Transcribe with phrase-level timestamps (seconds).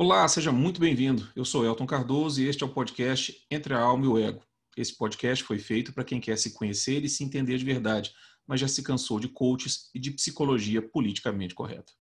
[0.00, 1.28] Olá, seja muito bem-vindo.
[1.34, 4.44] Eu sou Elton Cardoso e este é o podcast Entre a Alma e o Ego.
[4.76, 8.14] Esse podcast foi feito para quem quer se conhecer e se entender de verdade,
[8.46, 11.92] mas já se cansou de coaches e de psicologia politicamente correta.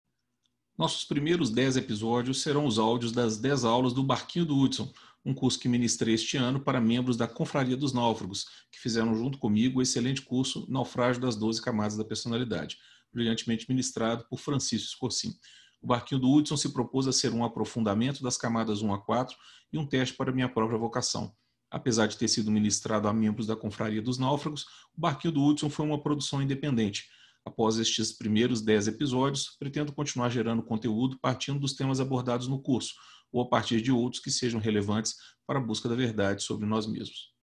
[0.77, 4.93] Nossos primeiros 10 episódios serão os áudios das 10 aulas do Barquinho do Hudson,
[5.25, 9.39] um curso que ministrei este ano para membros da Confraria dos Náufragos, que fizeram junto
[9.39, 12.77] comigo o excelente curso Naufrágio das 12 Camadas da Personalidade,
[13.11, 15.35] brilhantemente ministrado por Francisco Escorcim.
[15.81, 19.35] O barquinho do Hudson se propôs a ser um aprofundamento das camadas 1 a 4
[19.71, 21.31] e um teste para minha própria vocação.
[21.69, 24.63] Apesar de ter sido ministrado a membros da Confraria dos Náufragos,
[24.97, 27.07] o Barquinho do Hudson foi uma produção independente.
[27.45, 32.93] Após estes primeiros 10 episódios, pretendo continuar gerando conteúdo partindo dos temas abordados no curso,
[33.31, 36.87] ou a partir de outros que sejam relevantes para a busca da verdade sobre nós
[36.87, 37.33] mesmos.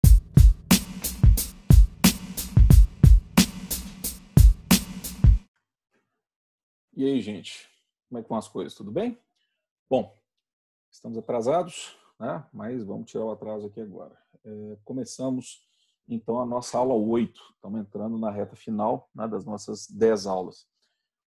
[6.97, 7.74] E aí, gente?
[8.15, 8.73] Como é que vão as coisas?
[8.77, 9.19] Tudo bem?
[9.91, 10.17] Bom,
[10.89, 12.47] estamos atrasados, né?
[12.53, 14.17] mas vamos tirar o atraso aqui agora.
[14.45, 15.67] É, começamos,
[16.07, 17.43] então, a nossa aula 8.
[17.57, 20.65] Estamos entrando na reta final né, das nossas 10 aulas.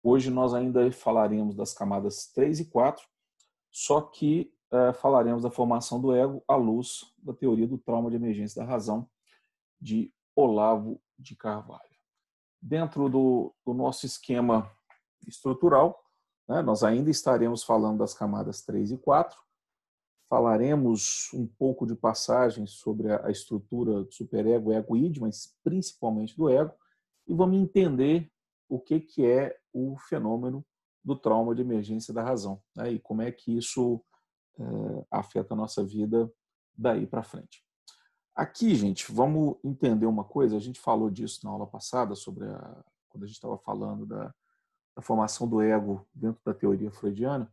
[0.01, 3.05] Hoje nós ainda falaremos das camadas 3 e 4,
[3.73, 8.15] só que é, falaremos da formação do ego à luz da teoria do trauma de
[8.15, 9.11] emergência da razão
[9.81, 11.83] de Olavo de Carvalho.
[12.63, 14.71] Dentro do, do nosso esquema
[15.27, 16.06] estrutural,
[16.49, 16.63] né?
[16.63, 19.39] Nós ainda estaremos falando das camadas 3 e 4,
[20.29, 26.49] falaremos um pouco de passagem sobre a estrutura do superego, ego id, mas principalmente do
[26.49, 26.73] ego,
[27.27, 28.31] e vamos entender
[28.69, 30.65] o que, que é o fenômeno
[31.05, 32.91] do trauma de emergência da razão né?
[32.91, 34.03] e como é que isso
[34.59, 36.31] é, afeta a nossa vida
[36.77, 37.65] daí para frente.
[38.35, 40.57] Aqui, gente, vamos entender uma coisa.
[40.57, 44.35] A gente falou disso na aula passada sobre a, quando a gente estava falando da,
[44.97, 47.53] da formação do ego dentro da teoria freudiana,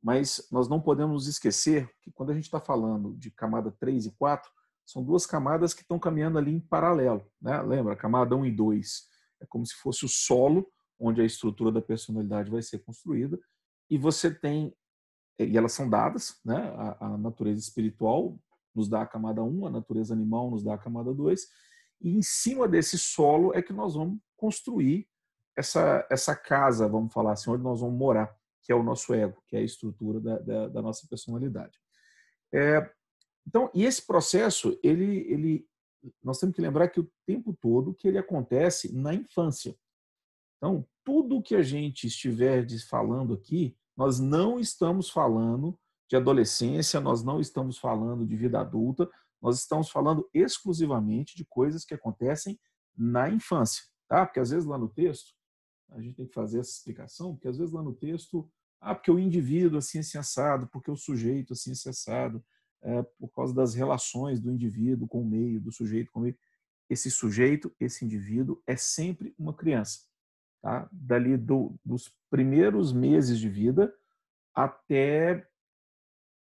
[0.00, 4.10] mas nós não podemos esquecer que quando a gente está falando de camada 3 e
[4.12, 4.48] 4,
[4.86, 7.26] são duas camadas que estão caminhando ali em paralelo.
[7.42, 7.60] Né?
[7.62, 7.96] Lembra?
[7.96, 9.08] Camada 1 e 2
[9.40, 13.38] é como se fosse o solo onde a estrutura da personalidade vai ser construída,
[13.88, 14.74] e você tem,
[15.38, 16.74] e elas são dadas, né?
[16.76, 18.38] a, a natureza espiritual
[18.74, 21.40] nos dá a camada 1, a natureza animal nos dá a camada 2,
[22.00, 25.08] e em cima desse solo é que nós vamos construir
[25.58, 28.32] essa, essa casa, vamos falar assim, onde nós vamos morar,
[28.62, 31.76] que é o nosso ego, que é a estrutura da, da, da nossa personalidade.
[32.54, 32.88] É,
[33.44, 35.66] então, e esse processo, ele, ele,
[36.22, 39.76] nós temos que lembrar que o tempo todo que ele acontece na infância.
[40.56, 45.76] Então, tudo que a gente estiver falando aqui, nós não estamos falando
[46.08, 49.10] de adolescência, nós não estamos falando de vida adulta,
[49.42, 52.58] nós estamos falando exclusivamente de coisas que acontecem
[52.96, 54.24] na infância, tá?
[54.24, 55.37] Porque às vezes lá no texto
[55.90, 58.50] a gente tem que fazer essa explicação, porque às vezes lá no texto,
[58.80, 62.44] ah, porque o indivíduo assim é assado, porque o sujeito assim é assado,
[62.82, 66.38] é, por causa das relações do indivíduo com o meio, do sujeito com o meio.
[66.88, 70.00] Esse sujeito, esse indivíduo é sempre uma criança,
[70.62, 70.88] tá?
[70.92, 73.92] Dali do, dos primeiros meses de vida
[74.54, 75.46] até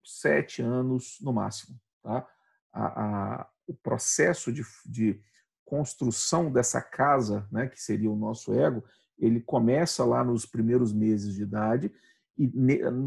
[0.04, 2.28] sete anos no máximo, tá?
[2.72, 3.04] A,
[3.40, 5.20] a, o processo de, de
[5.64, 8.84] construção dessa casa, né, que seria o nosso ego,
[9.18, 11.92] ele começa lá nos primeiros meses de idade
[12.36, 12.50] e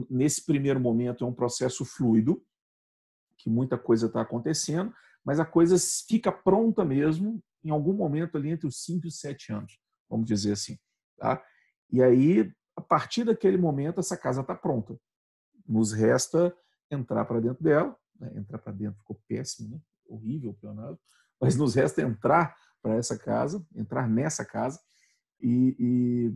[0.09, 2.41] nesse primeiro momento é um processo fluido,
[3.37, 5.75] que muita coisa está acontecendo, mas a coisa
[6.07, 9.79] fica pronta mesmo em algum momento ali entre os 5 e os 7 anos,
[10.09, 10.77] vamos dizer assim.
[11.17, 11.43] Tá?
[11.91, 14.97] E aí, a partir daquele momento, essa casa está pronta.
[15.67, 16.55] Nos resta
[16.89, 18.31] entrar para dentro dela, né?
[18.35, 19.81] entrar para dentro ficou péssimo, né?
[20.07, 20.97] horrível o
[21.39, 24.79] mas nos resta entrar para essa casa, entrar nessa casa,
[25.41, 26.33] e, e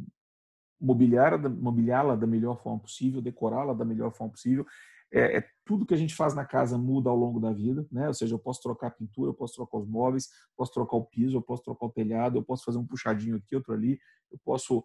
[0.80, 4.66] mobiliá-la mobiliá da melhor forma possível, decorá-la da melhor forma possível.
[5.14, 8.08] É, é, tudo que a gente faz na casa muda ao longo da vida, né?
[8.08, 11.06] Ou seja, eu posso trocar a pintura, eu posso trocar os móveis, posso trocar o
[11.06, 14.00] piso, eu posso trocar o telhado, eu posso fazer um puxadinho aqui, outro ali,
[14.32, 14.84] eu posso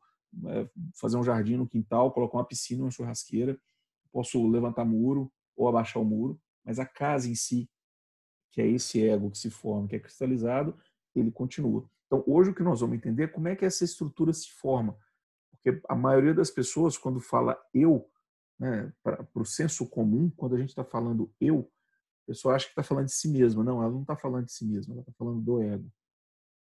[0.48, 0.68] é,
[1.00, 3.56] fazer um jardim no quintal, colocar uma piscina, uma churrasqueira,
[4.12, 7.70] posso levantar muro ou abaixar o muro, mas a casa em si,
[8.50, 10.76] que é esse ego que se forma, que é cristalizado,
[11.14, 11.88] ele continua.
[12.06, 14.96] Então, hoje o que nós vamos entender é como é que essa estrutura se forma.
[15.50, 18.08] Porque a maioria das pessoas, quando fala eu,
[18.58, 21.70] né, para o senso comum, quando a gente está falando eu,
[22.24, 23.62] a pessoa acha que está falando de si mesma.
[23.62, 25.90] Não, ela não está falando de si mesma, ela está falando do ego.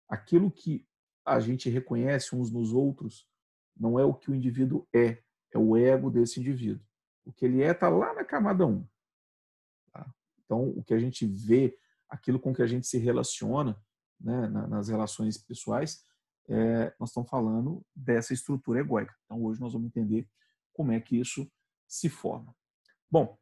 [0.08, 0.88] Aquilo que
[1.26, 3.28] a gente reconhece uns nos outros
[3.76, 6.86] não é o que o indivíduo é, é o ego desse indivíduo.
[7.26, 8.88] O que ele é está lá na camada 1.
[9.92, 10.14] Tá?
[10.44, 11.78] Então, o que a gente vê,
[12.10, 13.82] aquilo com que a gente se relaciona,
[14.24, 16.04] né, nas relações pessoais,
[16.48, 19.14] é, nós estamos falando dessa estrutura egóica.
[19.26, 20.28] Então, hoje nós vamos entender
[20.72, 21.50] como é que isso
[21.88, 22.56] se forma.
[23.12, 23.38] Bom,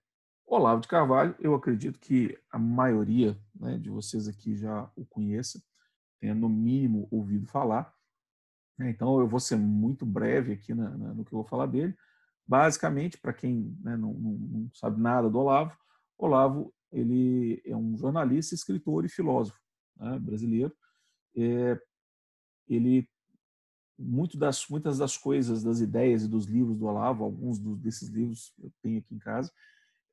[0.45, 5.63] Olavo de Carvalho, eu acredito que a maioria né, de vocês aqui já o conheça,
[6.19, 7.93] tenha no mínimo ouvido falar.
[8.77, 8.89] Né.
[8.89, 11.95] Então, eu vou ser muito breve aqui na, na, no que eu vou falar dele.
[12.45, 15.77] Basicamente, para quem né, não, não, não, sabe nada do Olavo,
[16.17, 19.61] Olavo ele é um jornalista, escritor e filósofo
[19.97, 20.75] né, brasileiro.
[21.35, 21.79] É,
[22.67, 23.07] ele
[23.97, 28.09] muito das, muitas das coisas, das ideias e dos livros do Olavo, alguns dos, desses
[28.09, 29.51] livros eu tenho aqui em casa,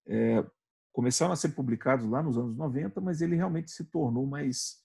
[0.07, 0.45] é,
[0.93, 4.83] começaram a ser publicados lá nos anos 90, mas ele realmente se tornou mais,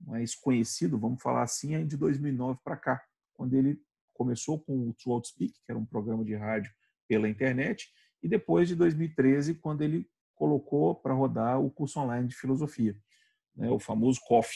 [0.00, 3.04] mais conhecido, vamos falar assim, de 2009 para cá,
[3.34, 3.82] quando ele
[4.14, 6.72] começou com o To Outspeak, que era um programa de rádio
[7.08, 7.90] pela internet,
[8.22, 12.96] e depois de 2013, quando ele colocou para rodar o curso online de filosofia,
[13.60, 14.50] né, o famoso COF,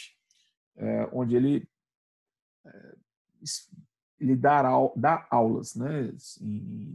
[0.76, 1.68] é, onde ele
[2.66, 2.94] é,
[4.18, 4.64] ele dar
[4.96, 6.10] dá aulas né,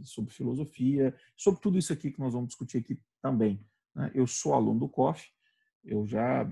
[0.02, 3.64] sobre filosofia, sobre tudo isso aqui que nós vamos discutir aqui também.
[3.94, 4.10] Né?
[4.12, 5.30] Eu sou aluno do COF,
[5.84, 6.50] eu já,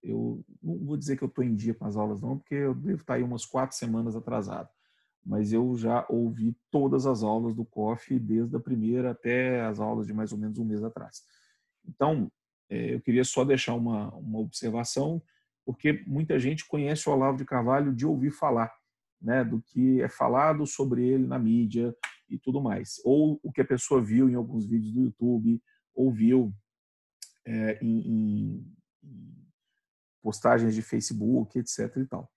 [0.00, 2.74] eu não vou dizer que eu estou em dia com as aulas não, porque eu
[2.74, 4.68] devo estar aí umas quatro semanas atrasado,
[5.26, 10.06] mas eu já ouvi todas as aulas do COF, desde a primeira até as aulas
[10.06, 11.22] de mais ou menos um mês atrás.
[11.84, 12.30] Então,
[12.68, 15.22] eu queria só deixar uma, uma observação,
[15.64, 18.72] porque muita gente conhece o Olavo de Carvalho de ouvir falar,
[19.20, 21.94] né, do que é falado sobre ele na mídia
[22.28, 23.00] e tudo mais.
[23.04, 25.62] Ou o que a pessoa viu em alguns vídeos do YouTube,
[25.94, 26.54] ou viu
[27.44, 28.76] é, em, em,
[30.22, 31.96] postagens de Facebook, etc.
[31.96, 32.30] E tal.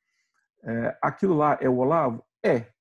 [0.63, 2.23] É, aquilo lá é o Olavo?
[2.43, 2.71] É.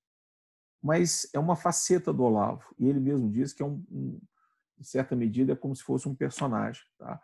[0.82, 2.64] Mas é uma faceta do Olavo.
[2.78, 4.20] E ele mesmo diz que é um, um
[4.78, 6.82] em certa medida, é como se fosse um personagem.
[6.98, 7.20] Tá?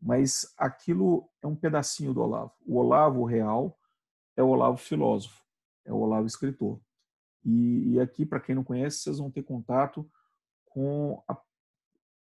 [0.00, 2.52] Mas aquilo é um pedacinho do Olavo.
[2.64, 3.78] O Olavo real
[4.36, 5.48] é o Olavo filósofo
[5.88, 6.80] é o Olavo Escritor.
[7.44, 10.08] E, e aqui, para quem não conhece, vocês vão ter contato
[10.66, 11.32] com a,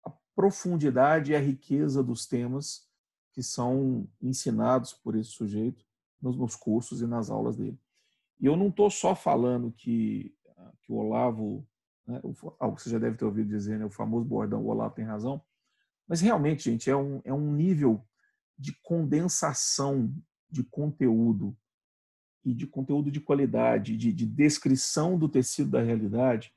[0.05, 2.87] a profundidade e a riqueza dos temas
[3.33, 5.85] que são ensinados por esse sujeito
[6.21, 7.79] nos, nos cursos e nas aulas dele.
[8.39, 10.33] E eu não estou só falando que,
[10.81, 11.67] que o Olavo,
[12.07, 12.33] né, o,
[12.71, 15.41] você já deve ter ouvido dizer, né, o famoso bordão, o Olavo tem razão,
[16.09, 18.03] mas realmente, gente, é um, é um nível
[18.57, 20.11] de condensação
[20.49, 21.55] de conteúdo
[22.43, 26.51] e de conteúdo de qualidade, de, de descrição do tecido da realidade,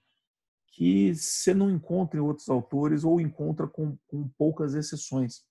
[0.69, 5.45] que você não encontra em outros autores ou encontra com, com poucas exceções.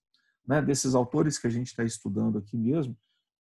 [0.48, 0.64] Né?
[0.64, 2.98] Desses autores que a gente está estudando aqui mesmo,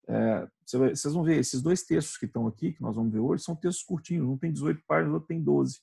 [0.06, 3.44] é, vocês vão ver, esses dois textos que estão aqui, que nós vamos ver hoje,
[3.44, 5.80] são textos curtinhos, um tem 18 páginas, o outro tem 12.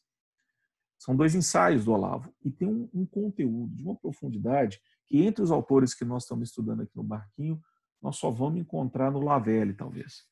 [0.98, 2.34] São dois ensaios do Olavo.
[2.44, 6.48] E tem um, um conteúdo de uma profundidade que entre os autores que nós estamos
[6.48, 7.60] estudando aqui no Barquinho,
[8.02, 10.24] nós só vamos encontrar no Lavelle, talvez.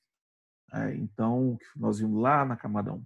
[0.72, 3.02] É, então, nós vimos lá na camada 1.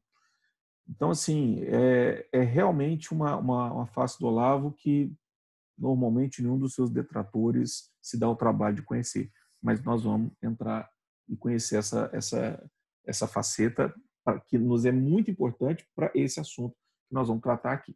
[0.89, 5.13] Então, assim, é, é realmente uma, uma, uma, face do Olavo que
[5.79, 9.31] normalmente nenhum dos seus detratores se dá o trabalho de conhecer.
[9.63, 10.91] Mas nós vamos entrar
[11.29, 12.71] e conhecer essa, essa,
[13.07, 13.95] essa faceta
[14.47, 16.77] que nos é muito importante para esse assunto
[17.11, 17.95] que nós vamos tratar aqui.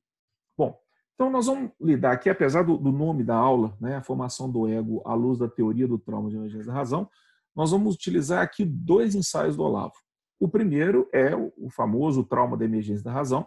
[0.59, 0.79] Bom,
[1.15, 4.69] então nós vamos lidar aqui, apesar do, do nome da aula, né, a formação do
[4.69, 7.09] ego à luz da teoria do trauma de emergência da razão,
[7.55, 9.95] nós vamos utilizar aqui dois ensaios do Olavo.
[10.41, 13.47] O primeiro é o famoso Trauma da Emergência da Razão,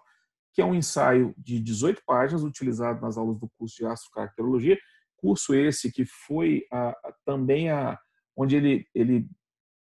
[0.54, 4.80] que é um ensaio de 18 páginas utilizado nas aulas do curso de astrocaracterologia,
[5.18, 8.00] curso esse que foi a, a, também a,
[8.36, 9.30] onde ele, ele,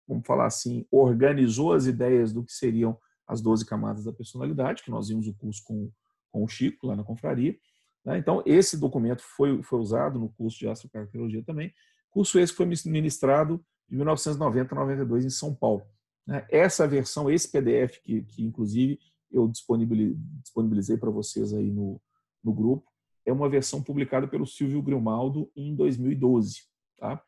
[0.07, 2.97] vamos falar assim, organizou as ideias do que seriam
[3.31, 5.89] as 12 camadas da personalidade, que nós vimos o curso com,
[6.29, 7.57] com o Chico, lá na confraria.
[8.03, 8.17] Né?
[8.17, 11.73] Então, esse documento foi, foi usado no curso de astrocaracterologia também.
[12.09, 15.81] Curso esse foi ministrado de 1990 a 92 em São Paulo.
[16.27, 16.45] Né?
[16.49, 18.99] Essa versão, esse PDF, que, que inclusive
[19.31, 22.01] eu disponibilizei para vocês aí no,
[22.43, 22.91] no grupo,
[23.25, 26.63] é uma versão publicada pelo Silvio Grimaldo em 2012.
[26.97, 27.23] Tá?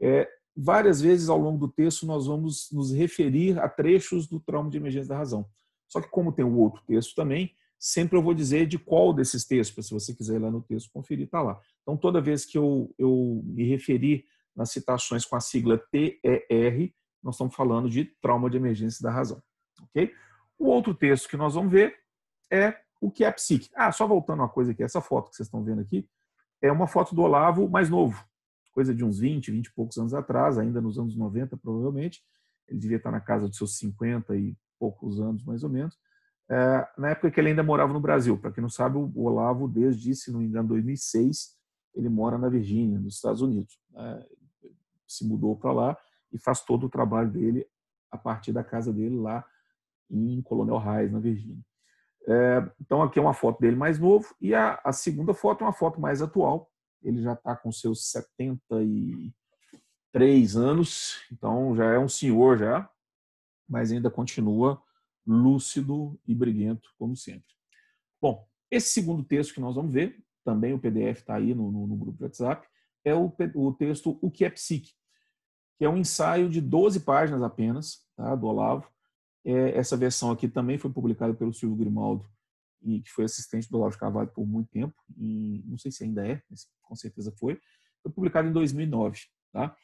[0.00, 4.70] É, várias vezes ao longo do texto nós vamos nos referir a trechos do trauma
[4.70, 5.46] de emergência da razão.
[5.88, 9.44] Só que como tem o outro texto também, sempre eu vou dizer de qual desses
[9.44, 11.60] textos, se você quiser ir lá no texto conferir, está lá.
[11.82, 16.92] Então toda vez que eu, eu me referir nas citações com a sigla TER,
[17.22, 19.42] nós estamos falando de trauma de emergência da razão.
[19.82, 20.12] ok?
[20.58, 21.94] O outro texto que nós vamos ver
[22.50, 23.68] é o que é psique.
[23.74, 26.08] Ah, só voltando uma coisa aqui, essa foto que vocês estão vendo aqui
[26.62, 28.24] é uma foto do Olavo mais novo,
[28.72, 32.22] coisa de uns 20, 20 e poucos anos atrás, ainda nos anos 90 provavelmente.
[32.68, 35.96] Ele devia estar na casa dos seus 50 e poucos anos, mais ou menos.
[36.50, 38.36] É, na época que ele ainda morava no Brasil.
[38.38, 41.56] Para quem não sabe, o Olavo, desde, se não me engano, 2006,
[41.94, 43.78] ele mora na Virgínia, nos Estados Unidos.
[43.94, 44.26] É,
[45.06, 45.98] se mudou para lá
[46.32, 47.66] e faz todo o trabalho dele
[48.10, 49.44] a partir da casa dele lá
[50.10, 51.62] em Colonial Heights, na Virgínia.
[52.26, 55.66] É, então aqui é uma foto dele mais novo e a, a, segunda foto é
[55.66, 56.70] uma foto mais atual,
[57.02, 62.88] ele já está com seus 73 anos, então já é um senhor já,
[63.68, 64.82] mas ainda continua
[65.26, 67.52] lúcido e briguento, como sempre.
[68.20, 71.86] Bom, esse segundo texto que nós vamos ver, também o PDF está aí no, no,
[71.86, 72.66] no, grupo de WhatsApp,
[73.04, 74.92] é o, o, texto O que é Psique,
[75.78, 78.88] que é um ensaio de 12 páginas apenas, tá, do Olavo.
[79.44, 82.28] É, essa versão aqui também foi publicada pelo Silvio Grimaldo,
[82.84, 86.04] e que foi assistente do Olavo de Carvalho por muito tempo, e não sei se
[86.04, 87.60] ainda é, mas com certeza foi.
[88.02, 89.20] Foi publicado em 2009.
[89.52, 89.76] Tá?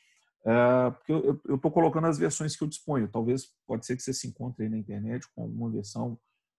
[0.44, 3.08] É, porque eu estou colocando as versões que eu disponho.
[3.08, 6.18] Talvez, pode ser que você se encontre aí na internet com uma versão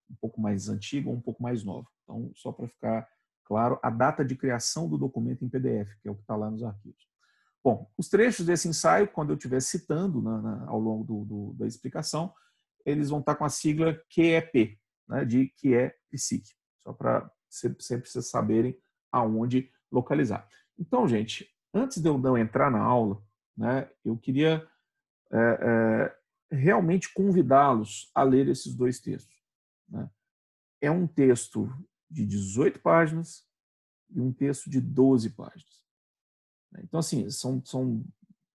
[0.10, 1.88] um pouco mais antiga ou um pouco mais nova.
[2.04, 3.08] Então, só para ficar
[3.46, 6.52] claro, a data de criação do documento em PDF, que é o que está lá
[6.52, 7.10] nos arquivos.
[7.64, 11.54] Bom, os trechos desse ensaio, quando eu estiver citando na, na, ao longo do, do,
[11.54, 12.32] da explicação,
[12.86, 18.08] eles vão estar com a sigla QEP, né, de que é psique, só para sempre
[18.08, 18.80] vocês saberem
[19.12, 20.48] aonde localizar.
[20.78, 23.22] Então, gente, antes de eu não entrar na aula,
[23.58, 24.66] né, eu queria
[25.32, 25.38] é,
[26.52, 29.36] é, realmente convidá-los a ler esses dois textos.
[29.90, 30.10] Né?
[30.80, 31.68] É um texto
[32.10, 33.48] de 18 páginas
[34.10, 35.80] e um texto de 12 páginas.
[36.84, 38.06] Então, assim, são, são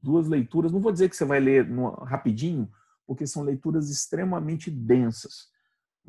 [0.02, 0.72] duas leituras.
[0.72, 1.66] Não vou dizer que você vai ler
[2.02, 2.70] rapidinho,
[3.06, 5.48] porque são leituras extremamente densas.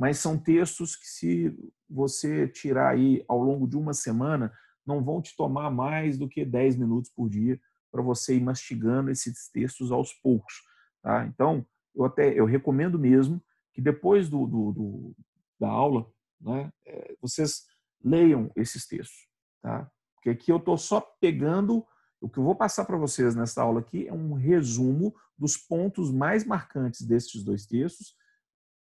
[0.02, 4.52] Mas são textos que, se você tirar aí ao longo de uma semana,
[4.84, 9.12] não vão te tomar mais do que 10 minutos por dia para você ir mastigando
[9.12, 10.64] esses textos aos poucos.
[11.04, 11.28] Tá?
[11.28, 13.40] Então, eu até eu recomendo mesmo
[13.76, 15.16] que depois do, do, do
[15.60, 17.68] da aula, né, é, vocês
[18.04, 19.28] leiam esses textos.
[19.62, 19.88] Tá?
[20.16, 21.86] Porque aqui eu estou só pegando,
[22.20, 26.12] o que eu vou passar para vocês nessa aula aqui é um resumo dos pontos
[26.12, 28.20] mais marcantes desses dois textos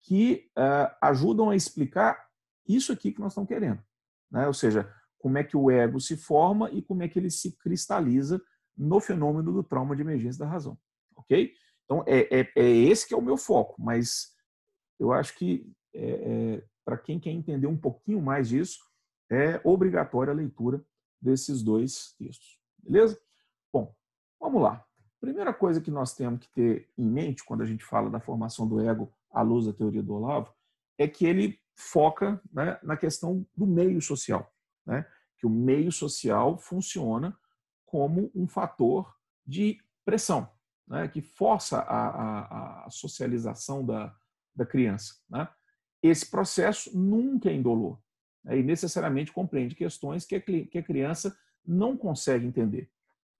[0.01, 2.27] que uh, ajudam a explicar
[2.67, 3.81] isso aqui que nós estamos querendo.
[4.31, 4.47] Né?
[4.47, 7.57] Ou seja, como é que o ego se forma e como é que ele se
[7.57, 8.41] cristaliza
[8.77, 10.77] no fenômeno do trauma de emergência da razão.
[11.15, 11.53] Ok?
[11.83, 14.33] Então, é, é, é esse que é o meu foco, mas
[14.99, 16.09] eu acho que é,
[16.57, 18.79] é para quem quer entender um pouquinho mais disso,
[19.29, 20.83] é obrigatória a leitura
[21.21, 22.59] desses dois textos.
[22.81, 23.19] Beleza?
[23.71, 23.93] Bom,
[24.39, 24.83] vamos lá.
[25.19, 28.67] Primeira coisa que nós temos que ter em mente quando a gente fala da formação
[28.67, 30.53] do ego à luz da teoria do Olavo
[30.97, 34.53] é que ele foca né, na questão do meio social,
[34.85, 35.05] né?
[35.37, 37.37] que o meio social funciona
[37.85, 40.49] como um fator de pressão,
[40.85, 41.07] né?
[41.07, 44.13] que força a, a, a socialização da,
[44.53, 45.15] da criança.
[45.29, 45.47] Né?
[46.03, 47.97] Esse processo nunca é indolor
[48.43, 48.59] né?
[48.59, 52.91] e necessariamente compreende questões que a, que a criança não consegue entender.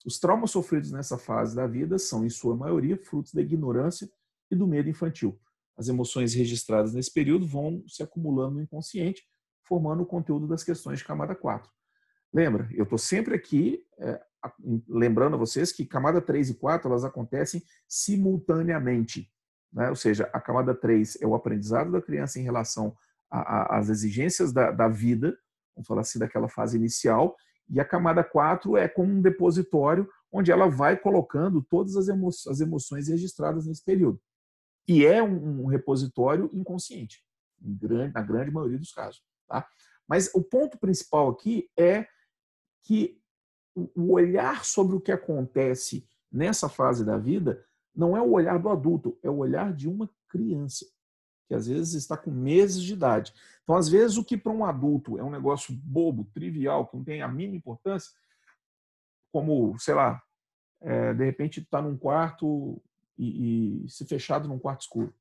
[0.06, 4.10] Os traumas sofridos nessa fase da vida são, em sua maioria, frutos da ignorância
[4.50, 5.38] e do medo infantil.
[5.80, 9.24] As emoções registradas nesse período vão se acumulando no inconsciente,
[9.64, 11.72] formando o conteúdo das questões de camada 4.
[12.34, 14.20] Lembra, eu estou sempre aqui é,
[14.90, 19.32] lembrando a vocês que camada 3 e 4 elas acontecem simultaneamente.
[19.72, 19.90] Né?
[19.90, 22.94] Ou seja, a camada 3 é o aprendizado da criança em relação
[23.32, 25.38] às exigências da, da vida,
[25.74, 27.38] vamos falar assim, daquela fase inicial,
[27.70, 32.28] e a camada 4 é como um depositório onde ela vai colocando todas as, emo
[32.28, 34.20] as emoções registradas nesse período.
[34.90, 37.24] E é um, repositório inconsciente,
[37.62, 39.24] grande, na grande maioria dos casos.
[39.48, 39.70] Tá?
[40.08, 42.08] Mas o ponto principal aqui é
[42.84, 43.22] que
[43.76, 47.64] o olhar sobre o que acontece nessa fase da vida
[47.96, 50.88] não é o olhar do adulto, é o olhar de uma criança,
[51.48, 53.32] que às vezes está com meses de idade.
[53.62, 57.04] Então, às vezes, o que para um adulto é um negócio bobo, trivial, que não
[57.04, 58.12] tem a mínima importância,
[59.32, 60.20] como, sei lá,
[60.82, 62.82] é, de repente está num quarto
[63.20, 65.14] e, e, se fechado num quarto escuro,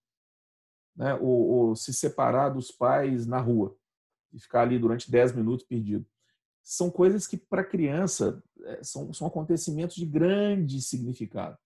[0.96, 1.14] né?
[1.14, 3.76] ou, ou se separar dos pais na rua
[4.32, 6.06] e ficar ali durante 10 minutos perdido
[6.68, 11.56] são coisas que, para a criança, é, são, são acontecimentos de grande significado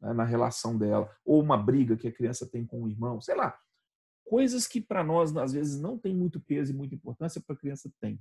[0.00, 1.08] né, na relação dela.
[1.24, 3.56] Ou uma briga que a criança tem com o irmão, sei lá.
[4.24, 7.58] Coisas que, para nós, às vezes, não tem muito peso e muita importância, para a
[7.58, 8.20] criança tem.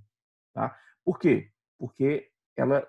[0.53, 0.77] Tá?
[1.03, 1.49] Por quê?
[1.79, 2.87] Porque ela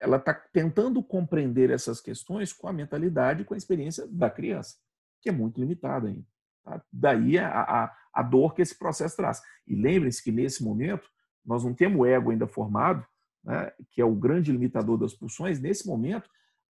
[0.00, 4.76] ela está tentando compreender essas questões com a mentalidade com a experiência da criança,
[5.20, 6.26] que é muito limitada ainda.
[6.64, 6.82] Tá?
[6.92, 9.42] Daí a, a, a dor que esse processo traz.
[9.66, 11.08] E lembrem-se que, nesse momento,
[11.44, 13.06] nós não temos o ego ainda formado,
[13.44, 16.28] né, que é o grande limitador das pulsões, nesse momento,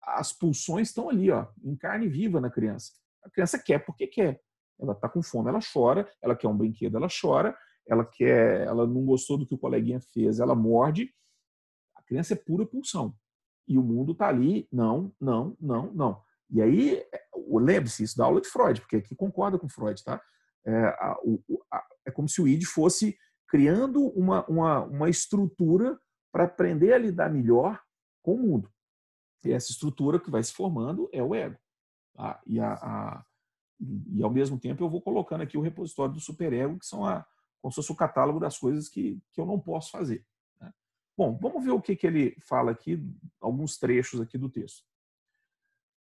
[0.02, 2.92] as pulsões estão ali, ó, em carne viva na criança.
[3.24, 4.40] A criança quer porque quer.
[4.78, 8.86] Ela está com fome, ela chora, ela quer um brinquedo, ela chora, ela quer, ela
[8.86, 11.12] não gostou do que o coleguinha fez, ela morde.
[12.08, 13.14] Criança é pura pulsão.
[13.68, 16.22] E o mundo está ali, não, não, não, não.
[16.50, 17.04] E aí,
[17.46, 20.20] lembre-se isso da aula de Freud, porque aqui concorda com Freud, tá?
[20.66, 25.98] É, a, o, a, é como se o id fosse criando uma, uma, uma estrutura
[26.32, 27.80] para aprender a lidar melhor
[28.22, 28.70] com o mundo.
[29.44, 31.56] E essa estrutura que vai se formando é o ego.
[32.14, 32.40] Tá?
[32.46, 33.24] E, a, a,
[33.80, 37.26] e, ao mesmo tempo, eu vou colocando aqui o repositório do superego, que são a,
[37.60, 40.26] como se fosse o catálogo das coisas que, que eu não posso fazer.
[41.18, 42.96] Bom, vamos ver o que, que ele fala aqui,
[43.40, 44.84] alguns trechos aqui do texto.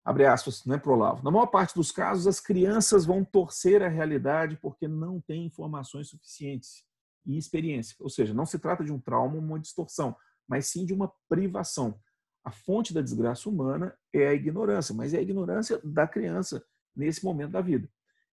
[0.02, 1.23] Abre aspas, né, Prolavo.
[1.23, 6.08] Na maior parte dos casos, as crianças vão torcer a realidade porque não têm informações
[6.08, 6.87] suficientes
[7.26, 7.94] e experiência.
[8.00, 10.16] Ou seja, não se trata de um trauma, uma distorção,
[10.49, 12.00] mas sim de uma privação.
[12.42, 16.64] A fonte da desgraça humana é a ignorância, mas é a ignorância da criança
[16.96, 17.90] nesse momento da vida.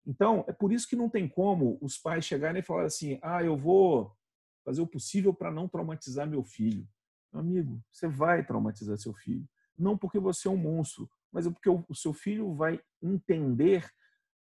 [0.07, 3.43] Então, é por isso que não tem como os pais chegarem e falar assim: ah,
[3.43, 4.15] eu vou
[4.63, 6.87] fazer o possível para não traumatizar meu filho.
[7.31, 9.47] Meu amigo, você vai traumatizar seu filho.
[9.77, 13.89] Não porque você é um monstro, mas é porque o seu filho vai entender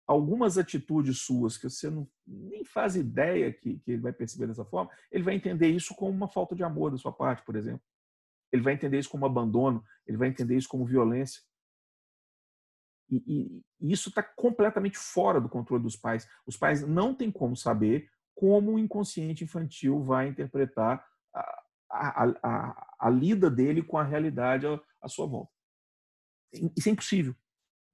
[0.06, 4.64] algumas atitudes suas que você não, nem faz ideia que, que ele vai perceber dessa
[4.64, 7.82] forma, ele vai entender isso como uma falta de amor da sua parte, por exemplo.
[8.52, 11.42] Ele vai entender isso como abandono, ele vai entender isso como violência.
[13.10, 16.28] E, e, e isso está completamente fora do controle dos pais.
[16.46, 22.96] Os pais não têm como saber como o inconsciente infantil vai interpretar a, a, a,
[23.00, 24.66] a lida dele com a realidade
[25.00, 25.50] à, sua volta.
[26.76, 27.34] Isso é impossível.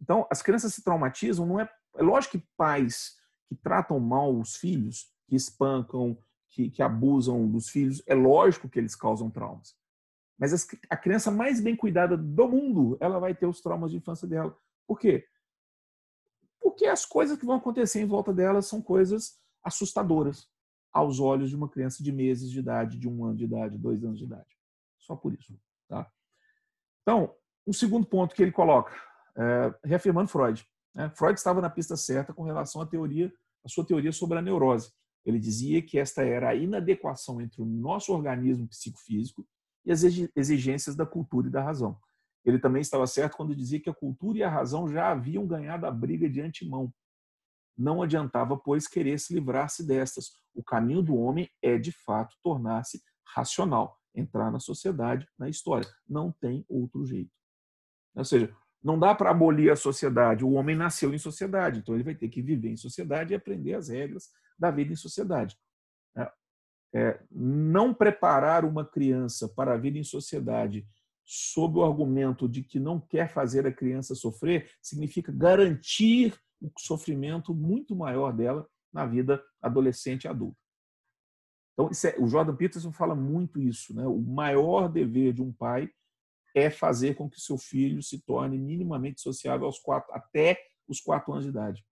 [0.01, 1.73] Então, as crianças se traumatizam, não é.
[1.97, 6.19] É lógico que pais que tratam mal os filhos, que espancam,
[6.49, 9.77] que, que abusam dos filhos, é lógico que eles causam traumas.
[10.39, 13.99] Mas as, a criança mais bem cuidada do mundo, ela vai ter os traumas de
[13.99, 14.59] infância dela.
[14.89, 15.25] Por quê?
[16.61, 20.49] Porque as coisas que vão acontecer em volta dela são coisas assustadoras
[20.93, 24.05] aos olhos de uma criança de meses de idade, de um ano de idade, dois
[24.05, 24.57] anos de idade.
[24.99, 25.59] Só por isso.
[25.89, 26.11] Tá?
[27.03, 27.35] Então,
[27.67, 28.95] um segundo ponto que ele coloca,
[29.37, 30.67] é, reafirmando Freud.
[30.95, 31.11] Né?
[31.17, 33.33] Freud estava na pista certa com relação à teoria,
[33.65, 34.93] à sua teoria sobre a neurose.
[35.25, 39.47] Ele dizia que esta era a inadequação entre o nosso organismo psicofísico
[39.85, 40.03] e as
[40.37, 41.99] exigências da cultura e da razão.
[42.45, 45.87] Ele também estava certo quando dizia que a cultura e a razão já haviam ganhado
[45.87, 46.93] a briga de antemão.
[47.77, 50.33] Não adiantava, pois, querer se livrar-se destas.
[50.55, 53.03] O caminho do homem é, de fato, tornar-se
[53.35, 55.89] racional, entrar na sociedade, na história.
[56.09, 57.31] Não tem outro jeito.
[58.15, 60.45] Ou seja, não dá para abolir a sociedade.
[60.45, 63.75] O homem nasceu em sociedade, então ele vai ter que viver em sociedade e aprender
[63.75, 65.57] as regras da vida em sociedade.
[66.17, 66.33] É,
[66.95, 70.87] é não preparar uma criança para a vida em sociedade
[71.25, 77.53] sob o argumento de que não quer fazer a criança sofrer significa garantir o sofrimento
[77.53, 80.59] muito maior dela na vida adolescente e adulta.
[81.73, 83.95] Então, é, o Jordan Peterson fala muito isso.
[83.95, 84.07] Né?
[84.07, 85.91] O maior dever de um pai
[86.55, 91.33] é fazer com que seu filho se torne minimamente sociável aos quatro, até os quatro
[91.33, 91.85] anos de idade.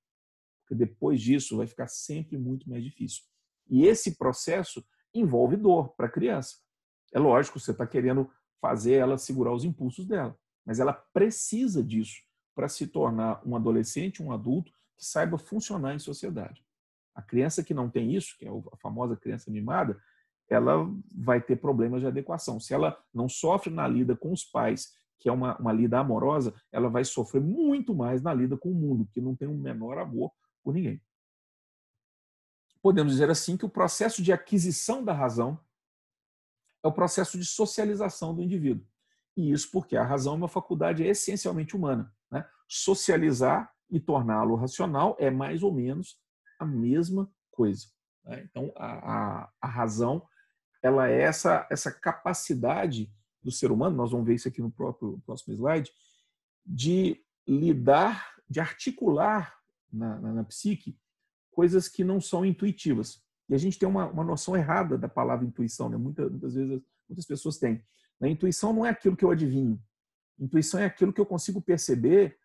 [0.62, 3.24] Porque depois disso vai ficar sempre muito mais difícil.
[3.68, 6.56] E esse processo envolve dor para a criança.
[7.12, 8.30] É lógico, você está querendo
[8.60, 12.20] fazer ela segurar os impulsos dela, mas ela precisa disso
[12.60, 16.62] para se tornar um adolescente, um adulto que saiba funcionar em sociedade.
[17.14, 19.98] A criança que não tem isso, que é a famosa criança mimada,
[20.46, 22.60] ela vai ter problemas de adequação.
[22.60, 26.52] Se ela não sofre na lida com os pais, que é uma, uma lida amorosa,
[26.70, 29.96] ela vai sofrer muito mais na lida com o mundo, que não tem um menor
[29.96, 30.30] amor
[30.62, 31.00] por ninguém.
[32.82, 35.58] Podemos dizer assim que o processo de aquisição da razão
[36.84, 38.86] é o processo de socialização do indivíduo.
[39.34, 42.14] E isso porque a razão é uma faculdade essencialmente humana.
[42.70, 42.76] Né?
[42.76, 46.16] Socializar e torná-lo racional é mais ou menos
[46.58, 47.86] a mesma coisa.
[48.24, 48.46] Né?
[48.48, 50.26] Então, a, a, a razão
[50.82, 55.20] ela é essa, essa capacidade do ser humano, nós vamos ver isso aqui no próprio
[55.26, 55.90] próximo slide,
[56.64, 59.58] de lidar, de articular
[59.92, 60.96] na, na, na psique
[61.50, 63.22] coisas que não são intuitivas.
[63.48, 65.96] E a gente tem uma, uma noção errada da palavra intuição, né?
[65.96, 67.84] muitas, muitas vezes muitas pessoas têm.
[68.22, 69.82] A intuição não é aquilo que eu adivinho.
[70.38, 72.38] Intuição é aquilo que eu consigo perceber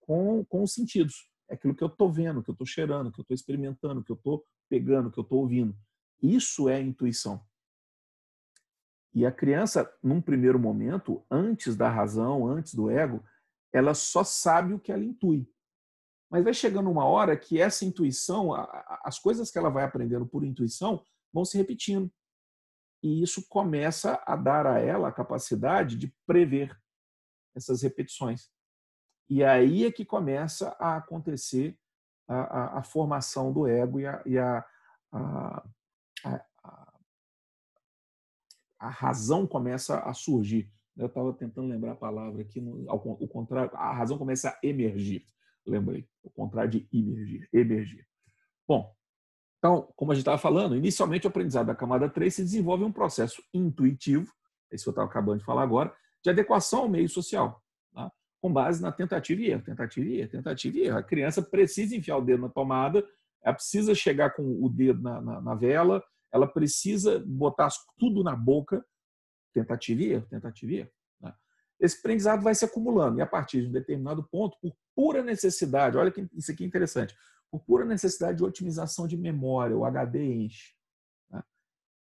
[0.00, 1.30] com, com os sentidos.
[1.48, 4.12] É aquilo que eu estou vendo, que eu estou cheirando, que eu estou experimentando, que
[4.12, 5.76] eu estou pegando, que eu estou ouvindo.
[6.22, 7.44] Isso é intuição.
[9.12, 13.24] E a criança, num primeiro momento, antes da razão, antes do ego,
[13.72, 15.50] ela só sabe o que ela intui.
[16.30, 18.54] Mas vai chegando uma hora que essa intuição,
[19.02, 22.10] as coisas que ela vai aprendendo por intuição, vão se repetindo.
[23.02, 26.78] E isso começa a dar a ela a capacidade de prever
[27.56, 28.48] essas repetições.
[29.30, 31.78] E aí é que começa a acontecer
[32.26, 34.64] a, a, a formação do ego e a, e a,
[35.12, 35.64] a,
[38.88, 40.70] razão começa a surgir.
[40.96, 45.24] Eu estava tentando lembrar a palavra aqui, ao, ao contrário, a razão começa a emergir.
[45.64, 48.06] Lembrei, o contrário de emergir, emergir.
[48.66, 48.92] Bom,
[49.58, 52.92] então, como a gente estava falando, inicialmente o aprendizado da camada 3 se desenvolve um
[52.92, 54.32] processo intuitivo
[54.70, 57.59] esse que eu estava acabando de falar agora, de adequação ao meio social?
[58.40, 60.98] Com base na tentativa e erro, tentativa e erro, tentativa e erro.
[60.98, 63.06] A criança precisa enfiar o dedo na tomada,
[63.42, 68.34] ela precisa chegar com o dedo na, na, na vela, ela precisa botar tudo na
[68.34, 68.84] boca,
[69.52, 70.90] tentativa e erro, tentativa e erro.
[71.20, 71.34] Né?
[71.78, 75.96] Esse aprendizado vai se acumulando e a partir de um determinado ponto, por pura necessidade,
[75.96, 77.14] olha que isso aqui é interessante,
[77.50, 80.74] por pura necessidade de otimização de memória, o HD enche.
[81.30, 81.42] Né?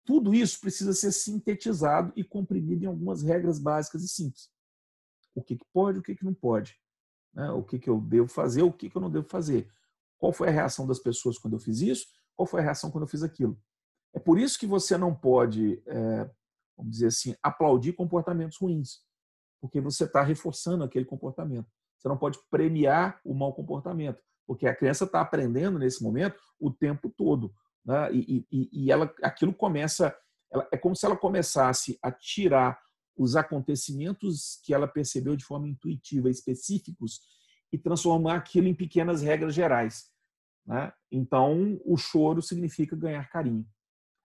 [0.05, 4.52] Tudo isso precisa ser sintetizado e comprimido em algumas regras básicas e simples.
[5.35, 6.77] O que, que pode, o que, que não pode.
[7.33, 7.49] Né?
[7.51, 9.69] O que, que eu devo fazer, o que, que eu não devo fazer.
[10.17, 12.07] Qual foi a reação das pessoas quando eu fiz isso?
[12.35, 13.59] Qual foi a reação quando eu fiz aquilo?
[14.13, 16.29] É por isso que você não pode, é,
[16.77, 18.99] vamos dizer assim, aplaudir comportamentos ruins,
[19.59, 21.67] porque você está reforçando aquele comportamento.
[21.97, 26.71] Você não pode premiar o mau comportamento porque a criança está aprendendo nesse momento o
[26.71, 27.53] tempo todo.
[27.85, 28.13] Né?
[28.13, 30.15] E, e, e ela, aquilo começa,
[30.51, 32.79] ela, é como se ela começasse a tirar
[33.15, 37.21] os acontecimentos que ela percebeu de forma intuitiva, específicos,
[37.71, 40.11] e transformar aquilo em pequenas regras gerais.
[40.65, 40.93] Né?
[41.11, 43.65] Então, o choro significa ganhar carinho.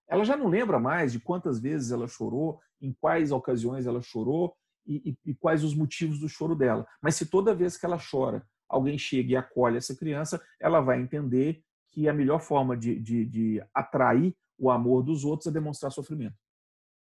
[0.06, 4.54] Ela já não lembra mais de quantas vezes ela chorou, em quais ocasiões ela chorou
[4.86, 6.86] e, e, e quais os motivos do choro dela.
[7.02, 11.00] Mas se toda vez que ela chora, alguém chega e acolhe essa criança, ela vai
[11.00, 15.90] entender que a melhor forma de, de, de atrair o amor dos outros é demonstrar
[15.90, 16.36] sofrimento.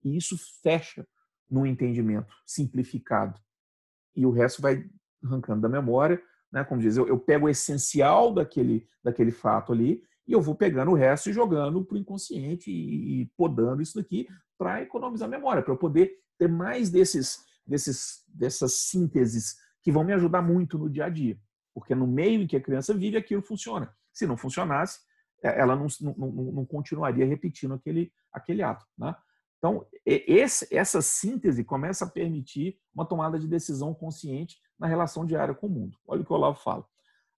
[0.03, 1.07] E isso fecha
[1.50, 3.40] no entendimento simplificado.
[4.14, 4.88] E o resto vai
[5.22, 6.64] arrancando da memória, né?
[6.64, 10.90] como diz, eu, eu pego o essencial daquele, daquele fato ali e eu vou pegando
[10.90, 14.26] o resto e jogando para o inconsciente e, e podando isso daqui
[14.57, 20.12] para economizar memória, para eu poder ter mais desses, desses, dessas sínteses que vão me
[20.12, 21.38] ajudar muito no dia a dia.
[21.74, 23.94] Porque no meio em que a criança vive, aquilo funciona.
[24.12, 25.00] Se não funcionasse,
[25.42, 28.87] é, ela não, não, não continuaria repetindo aquele, aquele ato.
[28.96, 29.14] Né?
[29.64, 35.55] Então, esse, essa síntese começa a permitir uma tomada de decisão consciente na relação diária
[35.55, 35.96] com o mundo.
[36.07, 36.87] Olha o que o Olavo fala.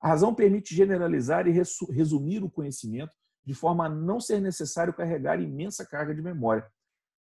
[0.00, 3.12] A razão permite generalizar e resumir o conhecimento
[3.44, 6.68] de forma a não ser necessário carregar imensa carga de memória.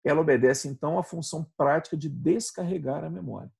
[0.03, 3.51] Ela obedece, então, à função prática de descarregar a memória.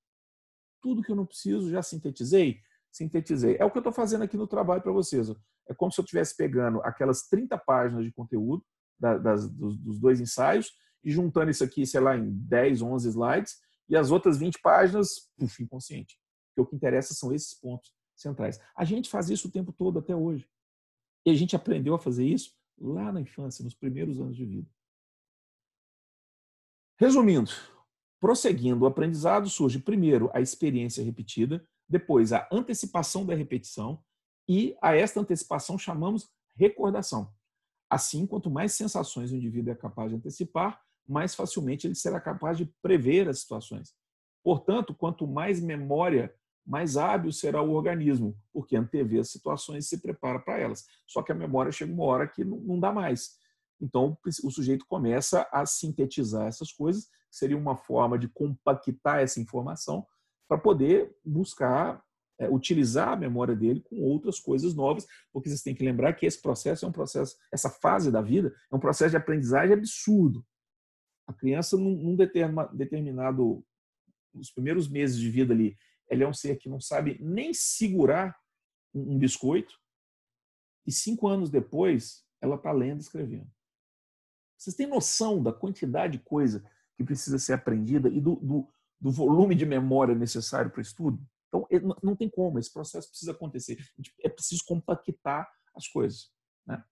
[0.82, 3.58] Tudo que eu não preciso já sintetizei, sintetizei.
[3.60, 5.30] É o que eu estou fazendo aqui no trabalho para vocês.
[5.70, 8.66] É como se eu estivesse pegando aquelas 30 páginas de conteúdo
[9.00, 10.72] das, dos, dos, dois ensaios
[11.08, 15.32] e juntando isso aqui, sei lá, em 10, 11 slides e as outras 20 páginas,
[15.38, 16.20] puf, inconsciente.
[16.50, 18.60] Porque o que interessa são esses pontos centrais.
[18.76, 20.46] A gente faz isso o tempo todo até hoje.
[21.26, 24.70] E a gente aprendeu a fazer isso lá na infância, nos primeiros anos de vida.
[27.00, 27.52] Resumindo,
[28.20, 34.04] prosseguindo o aprendizado, surge primeiro a experiência repetida, depois a antecipação da repetição
[34.46, 37.34] e a esta antecipação chamamos recordação.
[37.90, 42.58] Assim, quanto mais sensações o indivíduo é capaz de antecipar, mais facilmente ele será capaz
[42.58, 43.94] de prever as situações.
[44.44, 46.34] Portanto, quanto mais memória,
[46.66, 50.86] mais hábil será o organismo, porque antevê as situações e se prepara para elas.
[51.06, 53.38] Só que a memória chega uma hora que não dá mais.
[53.80, 60.06] Então, o sujeito começa a sintetizar essas coisas, seria uma forma de compactar essa informação
[60.48, 62.02] para poder buscar
[62.40, 66.26] é, utilizar a memória dele com outras coisas novas, porque vocês têm que lembrar que
[66.26, 70.46] esse processo é um processo, essa fase da vida é um processo de aprendizagem absurdo.
[71.28, 73.64] A criança, num, num determinado,
[74.34, 75.78] nos primeiros meses de vida ali,
[76.10, 78.36] ela é um ser que não sabe nem segurar
[78.94, 79.78] um, um biscoito,
[80.86, 83.52] e cinco anos depois, ela está lendo e escrevendo.
[84.58, 86.64] Vocês têm noção da quantidade de coisa
[86.96, 88.68] que precisa ser aprendida e do, do
[89.00, 91.20] do volume de memória necessário para o estudo.
[91.48, 91.68] Então,
[92.04, 93.78] não tem como, esse processo precisa acontecer.
[94.22, 96.32] É preciso compactar as coisas.
[96.66, 96.84] Né?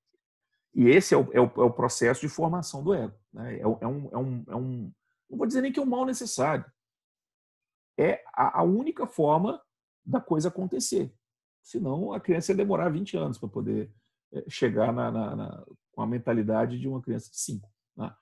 [0.76, 3.18] E esse é o, é, o, é o, processo de formação do ego.
[3.34, 3.58] Né?
[3.58, 4.92] É, é, um, é, um, é um,
[5.30, 6.66] não vou dizer nem que é um mal necessário.
[7.98, 9.62] É a, a única forma
[10.06, 11.14] da coisa acontecer.
[11.64, 13.90] Senão, a criança ia demorar 20 anos para poder
[14.34, 17.68] é, chegar na, na, na, com a mentalidade de uma criança de 5.
[17.96, 18.14] Né?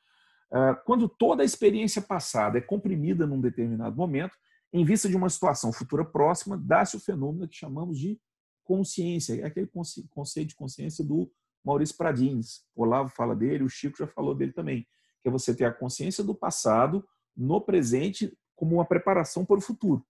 [0.51, 4.37] Ah, quando toda a experiência passada é comprimida num determinado momento,
[4.71, 8.19] em vista de uma situação futura próxima, dá-se o fenômeno que chamamos de
[8.63, 9.67] consciência, é aquele
[10.09, 11.31] conceito de consciência do
[11.63, 12.65] Maurício Pradines.
[12.75, 14.87] O Olavo fala dele, o Chico já falou dele também,
[15.21, 19.61] que é você ter a consciência do passado no presente como uma preparação para o
[19.61, 20.05] futuro.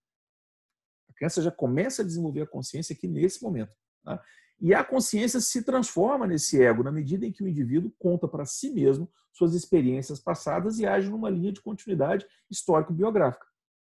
[1.10, 3.76] A criança já começa a desenvolver a consciência aqui nesse momento.
[4.04, 4.22] Tá?
[4.60, 8.46] E a consciência se transforma nesse ego na medida em que o indivíduo conta para
[8.46, 13.46] si mesmo suas experiências passadas e age numa linha de continuidade histórico-biográfica.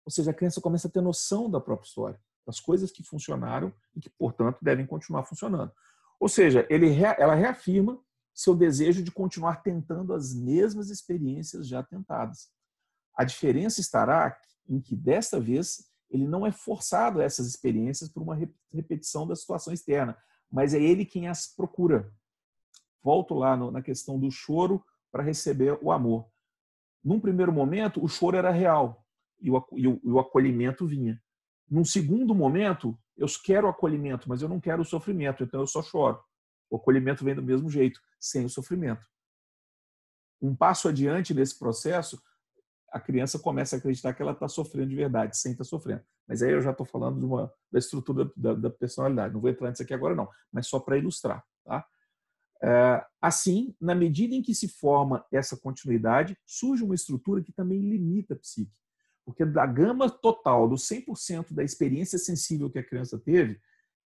[0.05, 3.73] Ou seja, a criança começa a ter noção da própria história, das coisas que funcionaram
[3.95, 5.71] e que, portanto, devem continuar funcionando.
[6.19, 7.99] Ou seja, ele, ela reafirma
[8.33, 12.49] seu desejo de continuar tentando as mesmas experiências já tentadas.
[13.15, 18.23] A diferença estará em que, desta vez, ele não é forçado a essas experiências por
[18.23, 18.37] uma
[18.71, 20.17] repetição da situação externa,
[20.51, 22.11] mas é ele quem as procura.
[23.03, 26.27] Volto lá no, na questão do choro para receber o amor.
[27.03, 29.05] Num primeiro momento, o choro era real
[29.39, 31.21] e o, e o, o acolhimento vinha.
[31.69, 35.67] Num segundo momento, eu quero o acolhimento, mas eu não quero o sofrimento, então eu
[35.67, 36.23] só choro.
[36.69, 39.05] O acolhimento vem do mesmo jeito, sem o sofrimento.
[40.41, 42.21] Um passo adiante nesse processo,
[42.91, 46.03] a criança começa a acreditar que ela está sofrendo de verdade, sem estar tá sofrendo.
[46.27, 49.33] Mas aí eu já estou falando uma, da estrutura da, da, personalidade.
[49.33, 51.43] Não vou entrar nisso aqui agora, não, mas só para ilustrar.
[51.65, 51.85] Tá?
[52.61, 57.81] É, assim, na medida em que se forma essa continuidade, surge uma estrutura que também
[57.81, 58.71] limita a psique.
[59.29, 63.61] Porque da gama total, do 100% da experiência sensível que a criança teve,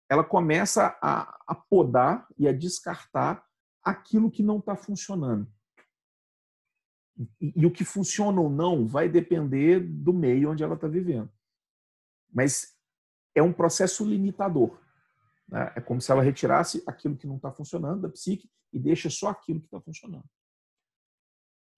[0.10, 3.42] ela começa a, a podar e a descartar
[3.82, 5.50] aquilo que não está funcionando.
[7.40, 11.32] E, e, o que funciona ou não vai depender do meio onde ela está vivendo.
[12.30, 12.76] Mas
[13.34, 14.78] é um processo limitador.
[15.48, 15.72] Né?
[15.78, 19.30] É como se ela retirasse aquilo que não está funcionando da psique e deixa só
[19.30, 20.26] aquilo que está funcionando.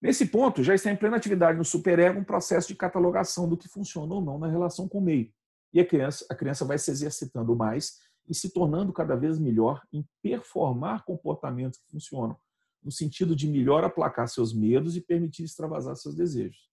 [0.00, 3.68] Nesse ponto, já está em plena atividade no superego um processo de catalogação do que
[3.68, 5.32] funciona ou não na relação com o meio.
[5.72, 9.82] E a criança, a criança vai se exercitando mais e se tornando cada vez melhor
[9.92, 12.36] em performar comportamentos que funcionam,
[12.82, 16.68] no sentido de melhor aplacar seus medos e permitir extravasar seus desejos.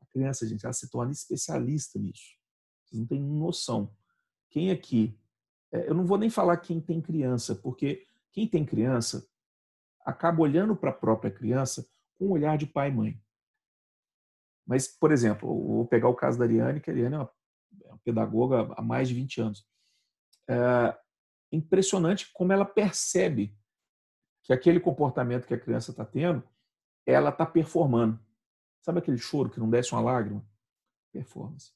[0.00, 2.36] A criança, gente, ela se torna especialista nisso.
[2.84, 3.92] Vocês não têm noção.
[4.50, 5.18] Quem aqui,
[5.72, 9.26] é, eu não vou nem falar quem tem criança, porque quem tem criança
[10.04, 11.86] acaba olhando para a própria criança
[12.18, 13.22] com um olhar de pai e mãe.
[14.66, 17.30] Mas, por exemplo, vou pegar o caso da Ariane, que a Ariane é uma,
[17.84, 19.66] é pedagoga há mais de 20 anos.
[20.48, 20.98] É
[21.50, 23.56] impressionante como ela percebe
[24.42, 26.42] que aquele comportamento que a criança está tendo,
[27.06, 28.18] ela está performando.
[28.82, 30.44] Sabe aquele choro que não desce uma lágrima?
[31.12, 31.72] Performance.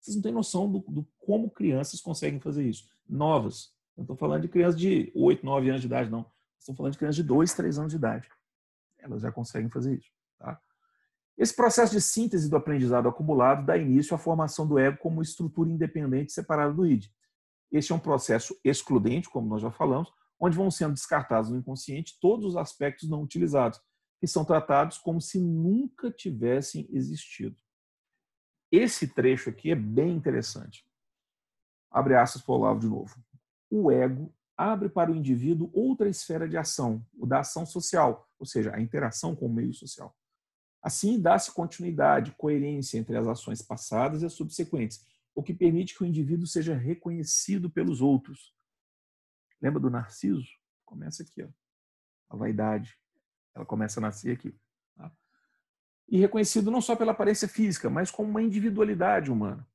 [0.00, 2.88] Vocês não têm noção do, do como crianças conseguem fazer isso.
[3.08, 3.74] Novas.
[3.96, 6.30] Não estou falando de crianças de 8, 9 anos de idade, não.
[6.58, 8.28] Estou falando de crianças de 2, 3 anos de idade.
[8.98, 10.10] Elas já conseguem fazer isso.
[10.38, 10.60] Tá?
[11.36, 15.70] Esse processo de síntese do aprendizado acumulado dá início à formação do ego como estrutura
[15.70, 17.06] independente separada do id.
[17.70, 22.18] Este é um processo excludente, como nós já falamos, onde vão sendo descartados no inconsciente
[22.20, 23.80] todos os aspectos não utilizados,
[24.20, 27.56] que são tratados como se nunca tivessem existido.
[28.70, 30.84] Esse trecho aqui é bem interessante.
[31.90, 33.14] Abre aspas para o Olavo de novo.
[33.70, 38.44] O ego abre para o indivíduo outra esfera de ação, o da ação social, ou
[38.44, 40.14] seja, a interação com o meio social.
[40.82, 46.02] Assim, dá-se continuidade, coerência entre as ações passadas e as subsequentes, o que permite que
[46.02, 48.52] o indivíduo seja reconhecido pelos outros,
[49.60, 50.48] Lembra do narciso?
[50.84, 51.48] Começa aqui, ó.
[52.30, 52.96] A vaidade.
[53.54, 54.56] Ela começa a nascer aqui.
[54.96, 55.12] Tá?
[56.08, 59.66] E reconhecido não só pela aparência física, mas como uma individualidade humana.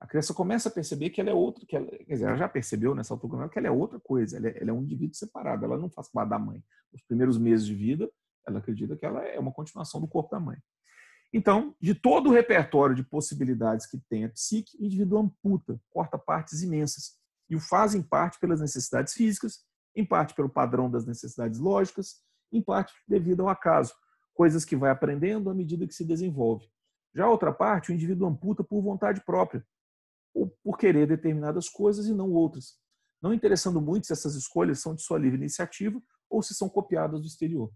[0.00, 2.48] A criança começa a perceber que ela é outra, que ela, quer dizer, ela já
[2.48, 5.64] percebeu nessa altura que ela é outra coisa, ela é, ela é um indivíduo separado,
[5.64, 6.62] ela não faz parte da mãe.
[6.92, 8.08] Nos primeiros meses de vida,
[8.46, 10.56] ela acredita que ela é uma continuação do corpo da mãe.
[11.32, 16.16] Então, de todo o repertório de possibilidades que tem a psique, o indivíduo amputa, corta
[16.16, 17.18] partes imensas
[17.50, 22.22] e o faz em parte pelas necessidades físicas, em parte pelo padrão das necessidades lógicas,
[22.52, 23.92] em parte devido ao acaso,
[24.32, 26.66] coisas que vai aprendendo à medida que se desenvolve.
[27.14, 29.66] Já a outra parte, o indivíduo amputa por vontade própria,
[30.62, 32.78] por querer determinadas coisas e não outras,
[33.20, 37.20] não interessando muito se essas escolhas são de sua livre iniciativa ou se são copiadas
[37.20, 37.72] do exterior.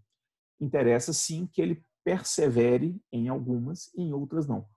[0.59, 4.67] Interessa sim que ele persevere em algumas e em outras não.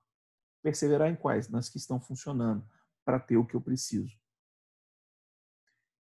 [0.63, 1.49] Perseverar em quais?
[1.49, 2.67] Nas que estão funcionando,
[3.05, 4.17] para ter o que eu preciso.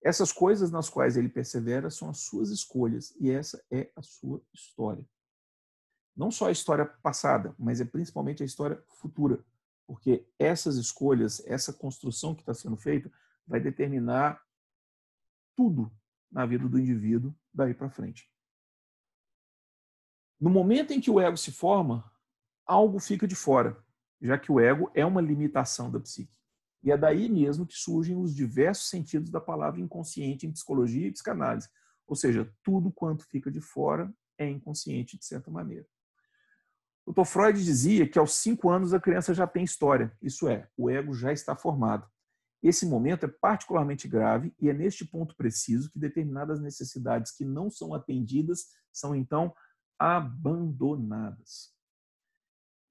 [0.03, 4.41] Essas coisas nas quais ele persevera são as suas escolhas e essa é a sua
[4.53, 5.05] história.
[6.15, 9.43] Não só a história passada, mas é principalmente a história futura,
[9.85, 13.11] porque essas escolhas, essa construção que está sendo feita,
[13.45, 14.41] vai determinar
[15.55, 15.91] tudo
[16.31, 18.29] na vida do indivíduo daí para frente.
[20.39, 22.11] No momento em que o ego se forma,
[22.65, 23.81] algo fica de fora,
[24.21, 26.33] já que o ego é uma limitação da psique.
[26.83, 31.11] E é daí mesmo que surgem os diversos sentidos da palavra inconsciente em psicologia e
[31.11, 31.69] psicanálise.
[32.05, 35.87] Ou seja, tudo quanto fica de fora é inconsciente de certa maneira.
[37.05, 37.25] Dr.
[37.25, 41.13] Freud dizia que aos cinco anos a criança já tem história, isso é, o ego
[41.13, 42.09] já está formado.
[42.61, 47.69] Esse momento é particularmente grave e é neste ponto preciso que determinadas necessidades que não
[47.69, 49.53] são atendidas são então
[49.99, 51.73] abandonadas.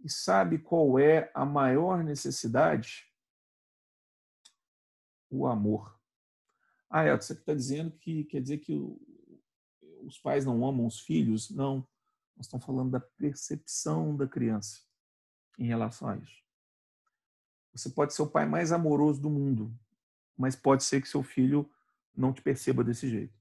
[0.04, 3.12] E sabe qual é a maior necessidade?
[5.32, 5.98] o amor.
[6.90, 8.74] Ah, Edson, você está dizendo que quer dizer que
[10.02, 11.50] os pais não amam os filhos?
[11.50, 11.88] Não.
[12.36, 14.80] Nós estamos falando da percepção da criança.
[15.58, 16.42] em relação a isso.
[17.74, 19.72] Você pode ser o pai mais amoroso do mundo,
[20.36, 21.70] mas pode ser que seu filho
[22.14, 23.38] não te perceba desse jeito.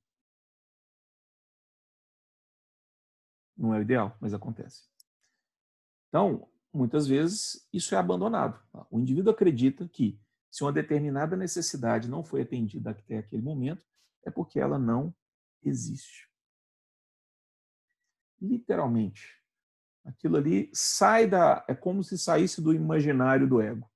[3.58, 4.88] Não é o ideal, mas acontece.
[6.08, 8.62] Então, muitas vezes, isso é abandonado.
[8.90, 13.86] O indivíduo acredita que se uma determinada necessidade não foi atendida até aquele momento,
[14.24, 15.14] é porque ela não
[15.64, 16.31] existe.
[18.42, 19.40] Literalmente.
[20.04, 21.64] Aquilo ali sai da.
[21.68, 23.90] É como se saísse do imaginário do ego.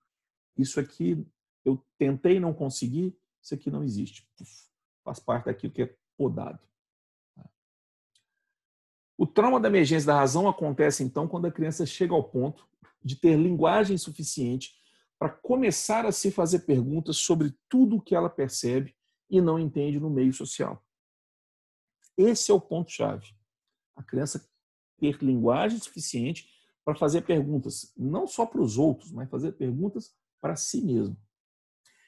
[0.57, 1.25] Isso aqui
[1.63, 4.27] eu tentei não conseguir, isso aqui não existe.
[5.03, 6.59] Faz parte daquilo que é podado.
[9.17, 12.67] O trauma da emergência da razão acontece então quando a criança chega ao ponto
[13.03, 14.75] de ter linguagem suficiente
[15.17, 18.95] para começar a se fazer perguntas sobre tudo o que ela percebe
[19.29, 20.83] e não entende no meio social.
[22.17, 23.34] Esse é o ponto-chave.
[23.95, 24.47] A criança
[24.97, 26.47] ter linguagem suficiente
[26.83, 31.17] para fazer perguntas, não só para os outros, mas fazer perguntas para si mesmo.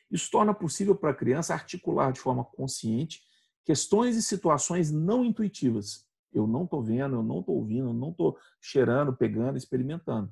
[0.10, 3.22] Isso torna possível para a criança articular de forma consciente
[3.66, 6.08] questões e situações não intuitivas.
[6.32, 10.32] Eu não estou vendo, eu não estou ouvindo, eu não estou cheirando, pegando, experimentando.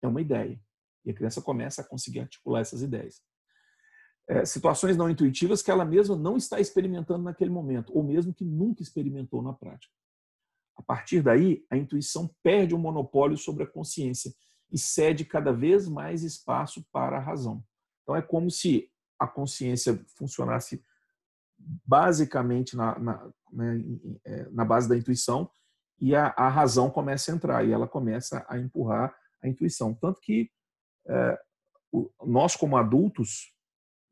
[0.00, 0.60] É uma ideia.
[1.04, 3.20] E a criança começa a conseguir articular essas ideias.
[4.28, 8.44] É, situações não intuitivas que ela mesma não está experimentando naquele momento, ou mesmo que
[8.44, 9.92] nunca experimentou na prática.
[10.78, 14.32] A partir daí, a intuição perde o monopólio sobre a consciência
[14.70, 17.62] e cede cada vez mais espaço para a razão.
[18.02, 20.82] Então, é como se a consciência funcionasse
[21.58, 23.82] basicamente na, na, né,
[24.24, 25.50] é, na base da intuição
[26.00, 29.12] e a, a, razão começa a entrar e ela começa a empurrar
[29.42, 29.92] a intuição.
[29.92, 30.48] Tanto que
[31.08, 31.40] é,
[31.90, 33.52] o, nós, como adultos,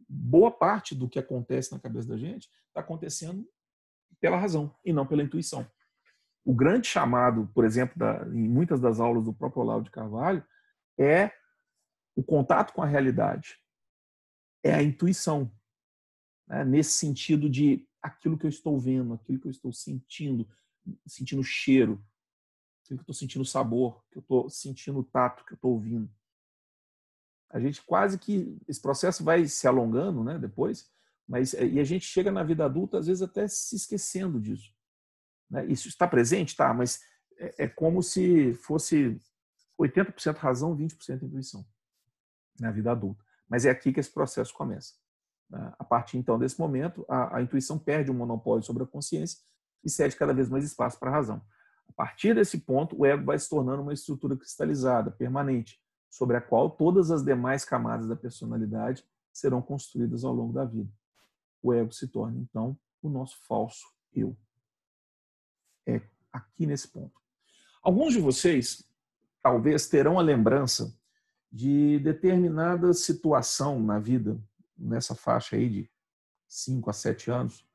[0.08, 3.48] boa parte do que acontece na cabeça da gente está acontecendo
[4.20, 5.64] pela razão e não pela intuição.
[6.46, 10.46] O grande chamado, por exemplo, da, em muitas das aulas do próprio Olavo de Carvalho,
[10.96, 11.32] é
[12.14, 13.58] o contato com a realidade,
[14.62, 15.52] é a intuição,
[16.46, 16.64] né?
[16.64, 20.48] nesse sentido de aquilo que eu estou vendo, aquilo que eu estou sentindo,
[21.04, 21.94] sentindo cheiro,
[22.84, 26.08] aquilo que eu estou sentindo sabor, que eu estou sentindo tato, que eu estou ouvindo.
[27.50, 30.38] A gente quase que esse processo vai se alongando, né?
[30.38, 30.88] Depois,
[31.28, 34.75] mas e a gente chega na vida adulta às vezes até se esquecendo disso.
[35.50, 35.66] Né?
[35.66, 36.72] Isso está presente, tá?
[36.72, 37.00] Mas
[37.38, 39.20] é, é como se fosse
[39.80, 41.64] 80% razão, 20% intuição
[42.58, 43.24] na vida adulta.
[43.48, 44.94] Mas é aqui que esse processo começa.
[45.50, 45.72] Né?
[45.78, 49.38] A partir então desse momento, a, a intuição perde o monopólio sobre a consciência
[49.84, 51.42] e cede cada vez mais espaço para a razão.
[51.88, 55.80] A partir desse ponto, o ego vai se tornando uma estrutura cristalizada, permanente,
[56.10, 60.90] sobre a qual todas as demais camadas da personalidade serão construídas ao longo da vida.
[61.62, 64.36] O ego se torna, então, o nosso falso eu.
[65.86, 67.20] É aqui nesse ponto.
[67.82, 68.84] Alguns de vocês
[69.42, 70.92] talvez terão a lembrança
[71.52, 74.38] de determinada situação na vida,
[74.76, 75.90] nessa faixa aí de
[76.48, 77.66] 5 a 7 anos,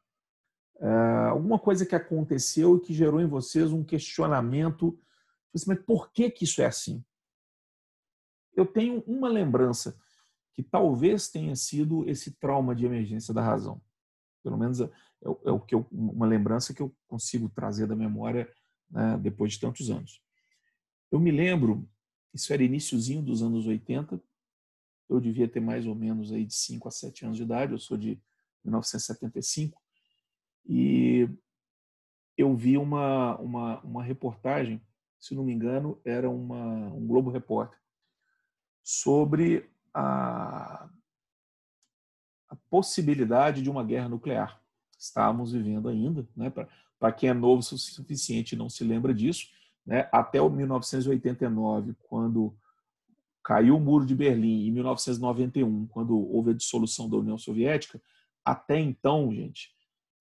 [0.80, 0.88] é,
[1.30, 5.00] alguma coisa que aconteceu e que gerou em vocês um questionamento,
[5.54, 7.04] assim, mas por que, que isso é assim?
[8.54, 9.98] Eu tenho uma lembrança
[10.54, 13.82] que talvez tenha sido esse trauma de emergência da razão.
[14.44, 14.80] Pelo menos
[15.24, 18.52] é, é o que eu, uma lembrança que eu consigo trazer da memória
[18.90, 20.22] né, depois de tantos anos.
[21.12, 21.88] Eu me lembro,
[22.34, 24.22] isso era iníciozinho dos anos 80,
[25.10, 27.80] eu devia ter mais ou menos aí de 5 a 7 anos de idade, eu
[27.80, 28.22] sou de
[28.64, 29.82] 1975,
[30.66, 31.28] e
[32.38, 34.82] eu vi uma, uma, uma reportagem,
[35.20, 37.78] se não me engano, era uma, um Globo Repórter,
[38.84, 40.90] sobre a,
[42.50, 44.61] a possibilidade de uma guerra nuclear.
[45.02, 46.52] Estávamos vivendo ainda, né,
[47.00, 49.48] para quem é novo o suficiente não se lembra disso,
[49.84, 52.56] né, até o 1989, quando
[53.44, 58.00] caiu o muro de Berlim, em 1991, quando houve a dissolução da União Soviética,
[58.46, 59.74] até então, gente,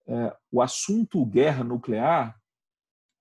[0.06, 2.40] é, o assunto guerra nuclear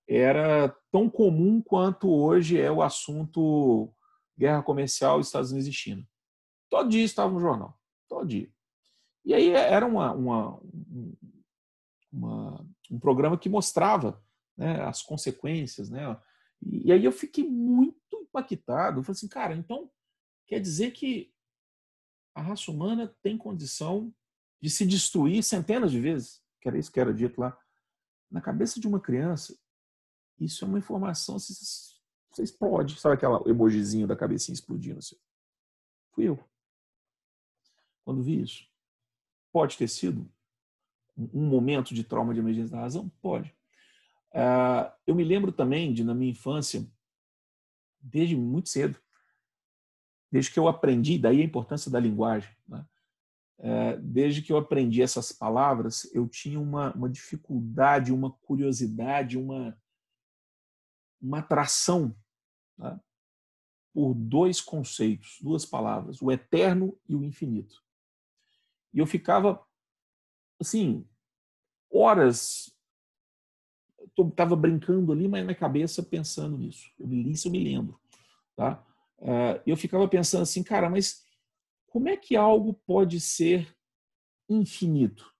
[0.08, 3.92] era tão comum quanto hoje é o assunto
[4.36, 6.08] guerra comercial Estados Unidos e China.
[6.70, 8.48] Todo dia estava no jornal, todo dia.
[9.24, 10.60] E aí era uma, uma,
[12.12, 14.22] uma um programa que mostrava
[14.56, 16.16] né, as consequências, né,
[16.62, 19.00] e aí eu fiquei muito impactado.
[19.00, 19.90] Eu falei assim, cara, então
[20.46, 21.32] quer dizer que
[22.34, 24.14] a raça humana tem condição
[24.60, 26.42] de se destruir centenas de vezes?
[26.60, 27.58] Que era isso que era dito lá.
[28.30, 29.58] Na cabeça de uma criança,
[30.38, 33.00] isso é uma informação, você explode.
[33.00, 35.16] Sabe aquela emojizinho da cabecinha explodindo assim?
[36.12, 36.38] Fui eu.
[38.04, 38.68] Quando vi isso.
[39.52, 40.30] Pode ter sido
[41.32, 43.10] um momento de trauma de emergência da razão?
[43.20, 43.54] Pode.
[44.34, 46.86] Ah, eu me lembro também de, na minha infância,
[48.00, 48.98] desde muito cedo,
[50.30, 52.86] desde que eu aprendi, daí a importância da linguagem, né?
[53.62, 59.78] é, desde que eu aprendi essas palavras, eu tinha uma, uma dificuldade, uma curiosidade, uma,
[61.20, 62.16] uma atração
[62.78, 62.98] né?
[63.92, 67.84] por dois conceitos, duas palavras, o eterno e o infinito.
[68.94, 69.62] E eu ficava,
[70.58, 71.06] assim,
[71.90, 72.72] horas,
[74.18, 76.90] estava brincando ali, mas na cabeça pensando nisso.
[76.98, 78.00] Eu li isso, eu me lembro.
[78.56, 78.84] Tá?
[79.18, 81.24] Uh, eu ficava pensando assim, cara, mas
[81.86, 83.74] como é que algo pode ser
[84.48, 85.32] infinito?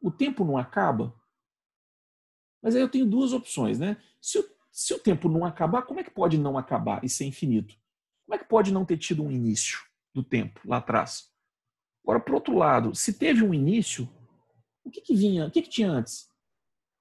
[0.00, 1.14] O tempo não acaba?
[2.62, 3.96] Mas aí eu tenho duas opções, né?
[4.20, 7.24] Se o, se o tempo não acabar, como é que pode não acabar e ser
[7.24, 7.74] infinito?
[8.26, 9.78] Como é que pode não ter tido um início
[10.14, 11.30] do tempo lá atrás?
[12.02, 14.08] Agora, por outro lado, se teve um início,
[14.84, 15.46] o que, que vinha?
[15.46, 16.28] O que, que tinha antes?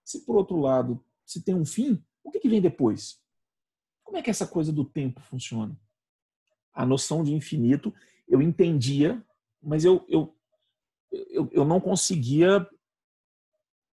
[0.03, 3.21] Se por outro lado, se tem um fim, o que, que vem depois?
[4.03, 5.79] Como é que essa coisa do tempo funciona?
[6.73, 7.93] A noção de infinito
[8.27, 9.23] eu entendia,
[9.61, 10.35] mas eu, eu,
[11.11, 12.67] eu, eu não conseguia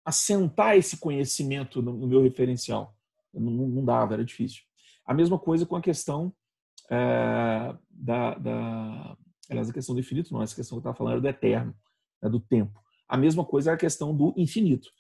[0.05, 2.97] assentar esse conhecimento no, no meu referencial.
[3.33, 4.63] Não, não, dava, era difícil.
[5.05, 6.33] A mesma coisa com a questão
[6.91, 9.17] é, da, da.
[9.49, 11.75] Aliás, a questão do infinito, não, essa questão que eu estava falando era do eterno,
[12.23, 12.81] né, do tempo.
[13.11, 14.91] A mesma coisa é a questão do infinito.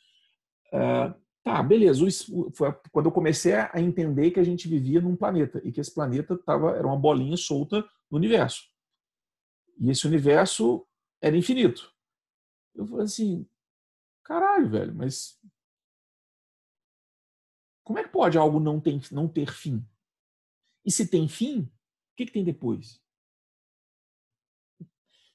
[0.73, 2.05] É, Tá, beleza.
[2.53, 5.93] Foi quando eu comecei a entender que a gente vivia num planeta e que esse
[5.93, 8.69] planeta tava, era uma bolinha solta no universo.
[9.79, 10.87] E esse universo
[11.21, 11.93] era infinito.
[12.75, 13.49] Eu falei assim,
[14.23, 15.41] caralho, velho, mas
[17.83, 19.85] como é que pode algo não, tem, não ter fim?
[20.85, 23.03] E se tem fim, o que, que tem depois?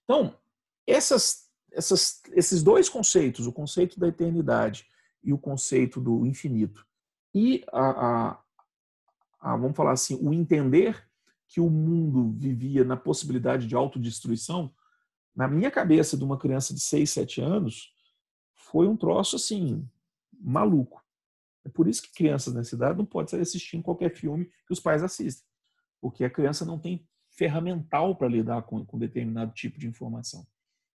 [0.03, 0.39] Então,
[0.85, 1.44] essas,
[1.75, 4.87] essas, esses dois conceitos, o conceito da eternidade
[5.23, 6.85] e o conceito do infinito.
[7.33, 8.39] E, a, a,
[9.41, 11.05] a, vamos falar assim, o entender
[11.47, 14.73] que o mundo vivia na possibilidade de autodestruição,
[15.35, 17.93] na minha cabeça de uma criança de 6, 7 anos,
[18.55, 19.87] foi um troço assim,
[20.39, 21.03] maluco.
[21.65, 24.79] É por isso que crianças nessa idade não podem sair assistindo qualquer filme que os
[24.79, 25.45] pais assistem,
[25.99, 30.47] porque a criança não tem ferramental para lidar com, com determinado tipo de informação.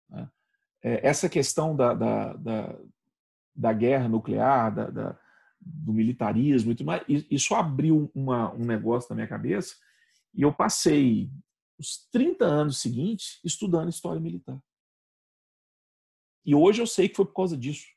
[0.09, 0.29] Né?
[0.85, 2.79] É, essa questão da, da, da,
[3.55, 5.19] da guerra nuclear, da, da,
[5.59, 9.75] do militarismo e tudo mais, isso abriu uma, um negócio na minha cabeça
[10.31, 11.31] e eu passei
[11.79, 14.61] os 30 anos seguintes estudando história militar.
[16.45, 17.87] E hoje eu sei que foi por causa disso,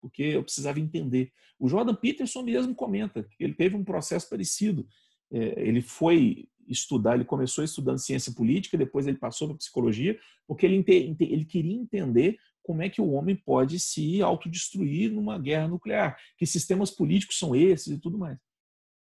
[0.00, 1.30] porque eu precisava entender.
[1.58, 4.88] O Jordan Peterson mesmo comenta que ele teve um processo parecido.
[5.30, 10.66] É, ele foi estudar, ele começou estudando ciência política, depois ele passou para psicologia, porque
[10.66, 10.84] ele,
[11.20, 16.44] ele queria entender como é que o homem pode se autodestruir numa guerra nuclear, que
[16.44, 18.38] sistemas políticos são esses e tudo mais.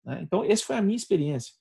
[0.06, 0.22] Né?
[0.22, 1.54] Então, essa foi a minha experiência.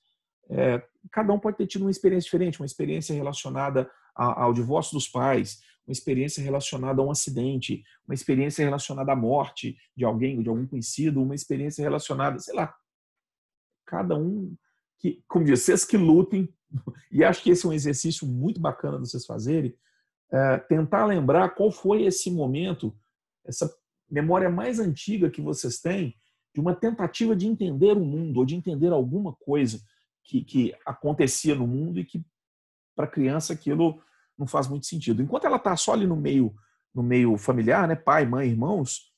[0.51, 5.07] É, cada um pode ter tido uma experiência diferente, uma experiência relacionada ao divórcio dos
[5.07, 10.49] pais, uma experiência relacionada a um acidente, uma experiência relacionada à morte de alguém, de
[10.49, 12.75] algum conhecido, uma experiência relacionada, sei lá.
[13.87, 14.55] Cada um
[14.99, 16.53] que, como diz, vocês que lutem,
[17.11, 19.75] e acho que esse é um exercício muito bacana de vocês fazerem,
[20.31, 22.95] é, tentar lembrar qual foi esse momento,
[23.45, 23.73] essa
[24.09, 26.15] memória mais antiga que vocês têm
[26.53, 29.79] de uma tentativa de entender o mundo ou de entender alguma coisa
[30.23, 32.23] que, que acontecia no mundo e que
[32.95, 34.01] para a criança aquilo
[34.37, 35.21] não faz muito sentido.
[35.21, 36.53] Enquanto ela está só ali no meio
[36.93, 39.13] no meio familiar, né, pai, mãe, irmãos,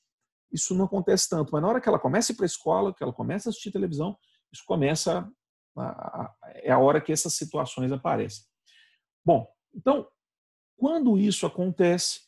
[0.52, 1.50] isso não acontece tanto.
[1.52, 3.50] Mas na hora que ela começa a ir para a escola, que ela começa a
[3.50, 4.16] assistir televisão,
[4.52, 5.28] isso começa
[6.56, 8.44] é a hora que essas situações aparecem.
[9.24, 10.08] Bom, então
[10.82, 12.22] quando isso acontece,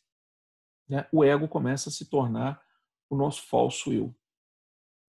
[0.88, 2.62] né, o ego começa a se tornar
[3.10, 4.14] o nosso falso eu.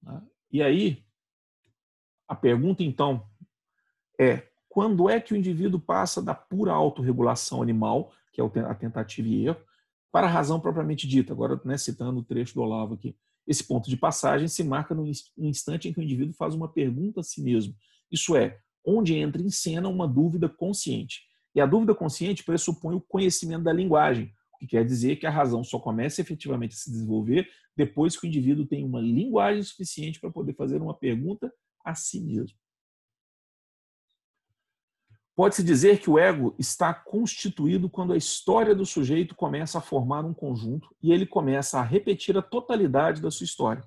[0.01, 0.21] Né?
[0.51, 1.05] E aí,
[2.27, 3.29] a pergunta então
[4.19, 9.27] é: quando é que o indivíduo passa da pura autorregulação animal, que é a tentativa
[9.27, 9.61] e erro,
[10.11, 11.31] para a razão propriamente dita?
[11.31, 13.15] Agora, né, citando o trecho do Olavo aqui.
[13.45, 15.05] Esse ponto de passagem se marca no
[15.37, 17.75] instante em que o indivíduo faz uma pergunta a si mesmo.
[18.15, 21.23] Isso é, onde entra em cena uma dúvida consciente.
[21.53, 25.29] E a dúvida consciente pressupõe o conhecimento da linguagem, o que quer dizer que a
[25.29, 27.45] razão só começa efetivamente a se desenvolver
[27.75, 31.53] depois que o indivíduo tem uma linguagem suficiente para poder fazer uma pergunta
[31.83, 32.57] a si mesmo.
[35.35, 40.23] Pode-se dizer que o ego está constituído quando a história do sujeito começa a formar
[40.23, 43.83] um conjunto e ele começa a repetir a totalidade da sua história.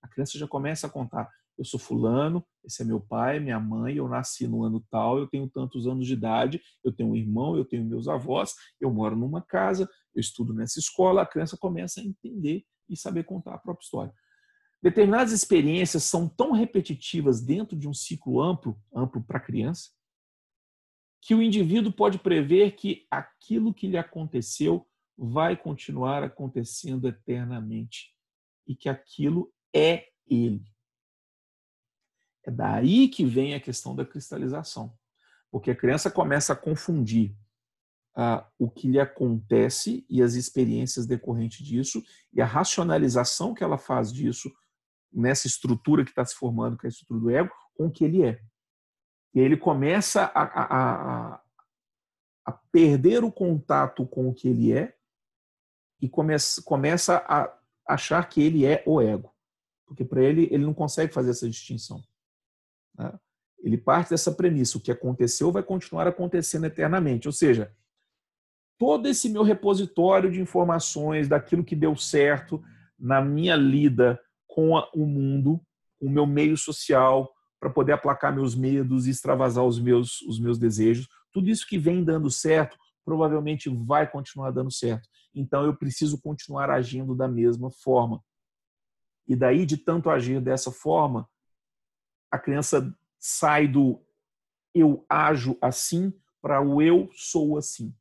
[0.00, 1.28] A criança já começa a contar:
[1.58, 5.26] eu sou fulano, esse é meu pai, minha mãe, eu nasci no ano tal, eu
[5.26, 9.16] tenho tantos anos de idade, eu tenho um irmão, eu tenho meus avós, eu moro
[9.16, 13.58] numa casa, eu estudo nessa escola, a criança começa a entender e saber contar a
[13.58, 14.14] própria história.
[14.80, 19.90] Determinadas experiências são tão repetitivas dentro de um ciclo amplo, amplo para a criança,
[21.20, 24.86] que o indivíduo pode prever que aquilo que lhe aconteceu
[25.16, 28.14] vai continuar acontecendo eternamente
[28.64, 30.64] e que aquilo é ele.
[32.48, 34.96] É daí que vem a questão da cristalização,
[35.50, 37.36] porque a criança começa a confundir
[38.16, 43.76] ah, o que lhe acontece e as experiências decorrentes disso e a racionalização que ela
[43.76, 44.50] faz disso
[45.12, 48.02] nessa estrutura que está se formando, que é a estrutura do ego, com o que
[48.02, 48.40] ele é.
[49.34, 51.42] E ele começa a, a, a,
[52.46, 54.96] a perder o contato com o que ele é
[56.00, 57.54] e começa, começa a
[57.86, 59.34] achar que ele é o ego.
[59.86, 62.02] Porque para ele, ele não consegue fazer essa distinção.
[62.98, 63.12] Né?
[63.62, 67.28] Ele parte dessa premissa: o que aconteceu vai continuar acontecendo eternamente.
[67.28, 67.72] Ou seja,
[68.78, 72.62] todo esse meu repositório de informações daquilo que deu certo
[72.98, 75.60] na minha lida com o mundo,
[76.00, 80.58] o meu meio social, para poder aplacar meus medos e extravasar os meus, os meus
[80.58, 81.08] desejos.
[81.32, 85.08] Tudo isso que vem dando certo provavelmente vai continuar dando certo.
[85.34, 88.22] Então eu preciso continuar agindo da mesma forma.
[89.26, 91.28] E daí, de tanto agir dessa forma,
[92.30, 94.04] a criança sai do
[94.74, 97.94] eu ajo assim para o eu sou assim.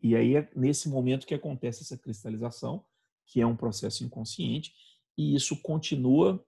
[0.00, 2.84] E aí é nesse momento que acontece essa cristalização,
[3.26, 4.72] que é um processo inconsciente,
[5.16, 6.44] e isso continua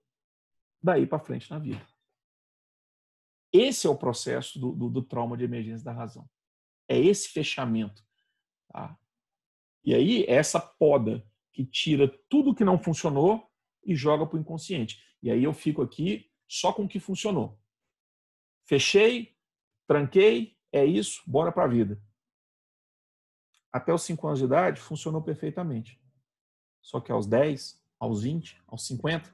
[0.83, 1.85] daí para frente na vida.
[3.53, 6.29] Esse é o processo do, do, do, trauma de emergência da razão.
[6.89, 8.05] É esse fechamento.
[8.69, 8.97] Tá?
[9.85, 13.51] E aí, é essa poda que tira tudo que não funcionou
[13.85, 15.03] e joga para o inconsciente.
[15.23, 17.59] E aí eu fico aqui só com o que funcionou.
[18.65, 19.37] Fechei,
[19.87, 22.01] tranquei, é isso, bora para a vida.
[23.73, 26.01] Até os 5 anos de idade funcionou perfeitamente.
[26.83, 29.33] Só que aos 10, aos 20, aos 50,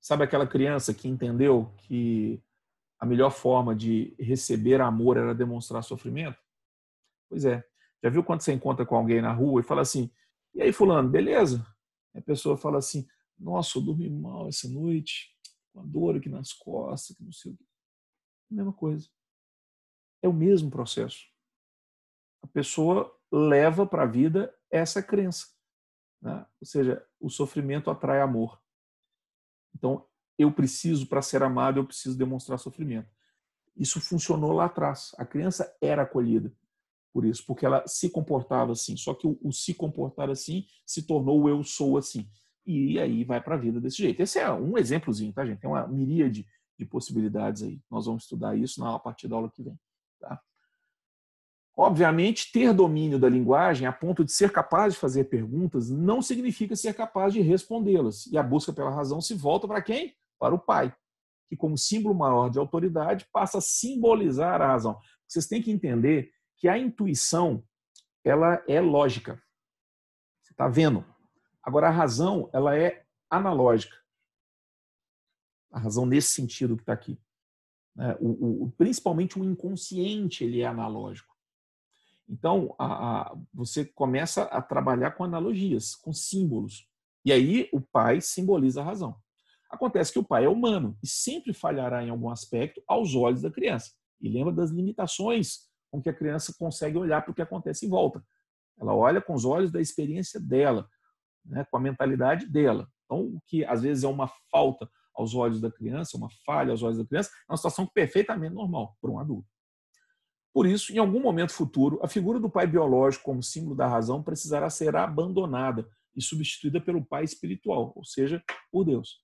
[0.00, 2.42] Sabe aquela criança que entendeu que
[2.98, 6.38] a melhor forma de receber amor era demonstrar sofrimento?
[7.28, 7.62] Pois é.
[8.02, 10.10] Já viu quando você encontra com alguém na rua e fala assim:
[10.54, 11.64] e aí, Fulano, beleza?
[12.14, 13.06] E a pessoa fala assim:
[13.40, 15.34] nossa, eu dormi mal essa noite,
[15.72, 17.64] com a dor aqui nas costas, que não sei o quê.
[18.50, 19.08] A mesma coisa.
[20.22, 21.26] É o mesmo processo.
[22.42, 25.46] A pessoa leva para a vida essa crença.
[26.20, 26.46] Né?
[26.60, 28.60] Ou seja, o sofrimento atrai amor.
[29.74, 30.06] Então,
[30.38, 33.10] eu preciso, para ser amado, eu preciso demonstrar sofrimento.
[33.76, 35.12] Isso funcionou lá atrás.
[35.16, 36.54] A criança era acolhida
[37.12, 38.96] por isso, porque ela se comportava assim.
[38.96, 42.28] Só que o, o se comportar assim se tornou o eu sou assim.
[42.66, 44.20] E aí vai para a vida desse jeito.
[44.20, 45.60] Esse é um exemplozinho, tá, gente?
[45.60, 46.46] Tem uma miríade
[46.78, 47.80] de possibilidades aí.
[47.90, 49.78] Nós vamos estudar isso na, partir da aula que vem.
[50.18, 50.40] Tá?
[51.76, 56.76] Obviamente, ter domínio da linguagem a ponto de ser capaz de fazer perguntas não significa
[56.76, 58.26] ser capaz de respondê-las.
[58.26, 60.14] E a busca pela razão se volta para quem?
[60.38, 60.94] Para o pai,
[61.48, 64.98] que, como símbolo maior de autoridade, passa a simbolizar a razão.
[65.26, 67.64] Vocês têm que entender que a intuição
[68.24, 69.42] ela é lógica.
[70.42, 71.04] Você está vendo?
[71.70, 73.96] Agora, a razão ela é analógica.
[75.70, 77.16] A razão nesse sentido que está aqui.
[77.94, 78.16] Né?
[78.18, 81.32] O, o, principalmente o inconsciente ele é analógico.
[82.28, 82.86] Então, a,
[83.20, 86.88] a, você começa a trabalhar com analogias, com símbolos.
[87.24, 89.14] E aí o pai simboliza a razão.
[89.70, 93.50] Acontece que o pai é humano e sempre falhará em algum aspecto aos olhos da
[93.52, 93.92] criança.
[94.20, 97.88] E lembra das limitações com que a criança consegue olhar para o que acontece em
[97.88, 98.20] volta.
[98.76, 100.90] Ela olha com os olhos da experiência dela,
[101.50, 102.88] né, com a mentalidade dela.
[103.04, 106.82] Então, o que às vezes é uma falta aos olhos da criança, uma falha aos
[106.82, 109.48] olhos da criança, é uma situação perfeitamente normal para um adulto.
[110.52, 114.22] Por isso, em algum momento futuro, a figura do pai biológico como símbolo da razão
[114.22, 119.22] precisará ser abandonada e substituída pelo pai espiritual, ou seja, por Deus.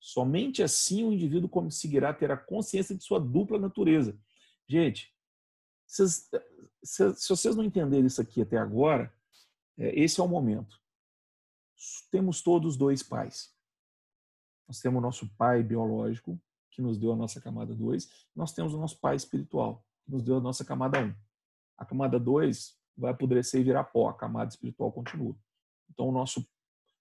[0.00, 4.18] Somente assim o indivíduo conseguirá ter a consciência de sua dupla natureza.
[4.68, 5.12] Gente,
[5.86, 9.12] se, se vocês não entenderem isso aqui até agora,
[9.78, 10.76] é, esse é o momento.
[12.10, 13.54] Temos todos dois pais.
[14.66, 18.74] Nós temos o nosso pai biológico, que nos deu a nossa camada 2, nós temos
[18.74, 21.14] o nosso pai espiritual, nos deu a nossa camada 1.
[21.78, 25.36] A camada 2 vai apodrecer e virar pó, a camada espiritual continua.
[25.90, 26.46] Então, o nosso,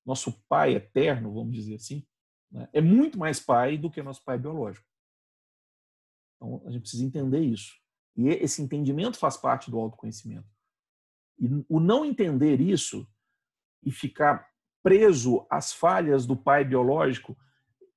[0.06, 2.06] nosso pai eterno, vamos dizer assim,
[2.52, 4.88] né, é muito mais pai do que nosso pai biológico.
[6.36, 7.74] Então, a gente precisa entender isso.
[8.16, 10.48] E esse entendimento faz parte do autoconhecimento.
[11.38, 13.06] E o não entender isso
[13.84, 14.50] e ficar
[14.86, 17.36] preso às falhas do pai biológico,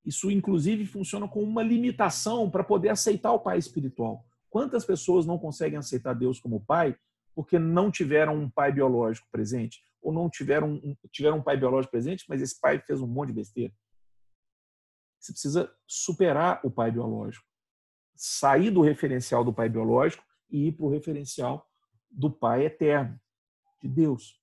[0.07, 4.25] isso inclusive funciona como uma limitação para poder aceitar o pai espiritual.
[4.49, 6.97] Quantas pessoas não conseguem aceitar Deus como pai
[7.35, 9.83] porque não tiveram um pai biológico presente?
[10.01, 13.29] Ou não tiveram um, tiveram um pai biológico presente, mas esse pai fez um monte
[13.29, 13.75] de besteira?
[15.21, 17.45] Você precisa superar o pai biológico.
[18.17, 21.69] sair do referencial do pai biológico e ir para o referencial
[22.11, 23.21] do pai eterno,
[23.83, 24.41] de Deus.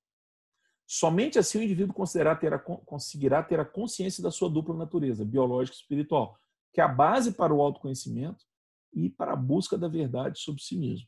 [0.88, 1.96] Somente assim o indivíduo
[2.40, 6.38] ter a, conseguirá ter a consciência da sua dupla natureza, biológica e espiritual,
[6.72, 8.46] que é a base para o autoconhecimento
[8.94, 11.08] e para a busca da verdade sobre si mesmo.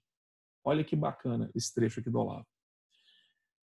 [0.63, 2.45] Olha que bacana esse trecho aqui do Olavo.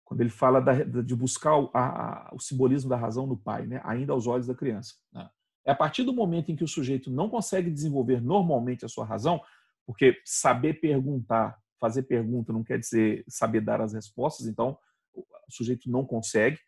[0.06, 3.82] Quando ele fala da, de buscar o, a, o, simbolismo da razão no pai, né?
[3.84, 4.96] ainda aos olhos da criança.
[5.12, 5.30] Né?
[5.66, 9.04] É a partir do momento em que o sujeito não consegue desenvolver normalmente a sua
[9.04, 9.42] razão,
[9.86, 14.78] porque saber perguntar, fazer pergunta não quer dizer saber dar as respostas, então
[15.20, 16.60] o sujeito não consegue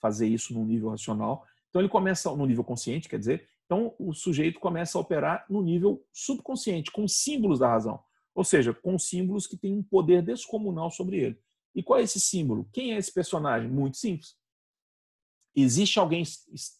[0.00, 1.44] fazer isso no nível racional.
[1.68, 5.62] Então ele começa no nível consciente, quer dizer, então o sujeito começa a operar no
[5.62, 8.02] nível subconsciente, com símbolos da razão,
[8.34, 11.40] ou seja, com símbolos que têm um poder descomunal sobre ele.
[11.74, 12.68] E qual é esse símbolo?
[12.72, 13.70] Quem é esse personagem?
[13.70, 14.34] Muito simples.
[15.54, 16.24] Existe alguém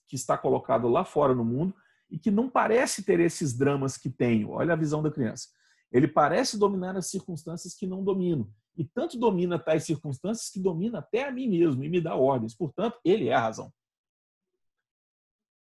[0.08, 1.74] que está colocado lá fora no mundo
[2.10, 4.50] e que não parece ter esses dramas que tenho.
[4.50, 5.48] Olha a visão da criança.
[5.92, 8.52] Ele parece dominar as circunstâncias que não domino.
[8.80, 12.54] E tanto domina tais circunstâncias que domina até a mim mesmo e me dá ordens.
[12.54, 13.70] Portanto, ele é a razão.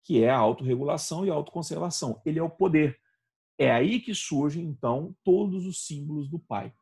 [0.05, 2.21] Que é a autorregulação e a autoconservação.
[2.25, 2.97] Ele é o poder.
[3.57, 6.73] É aí que surgem, então, todos os símbolos do Pai.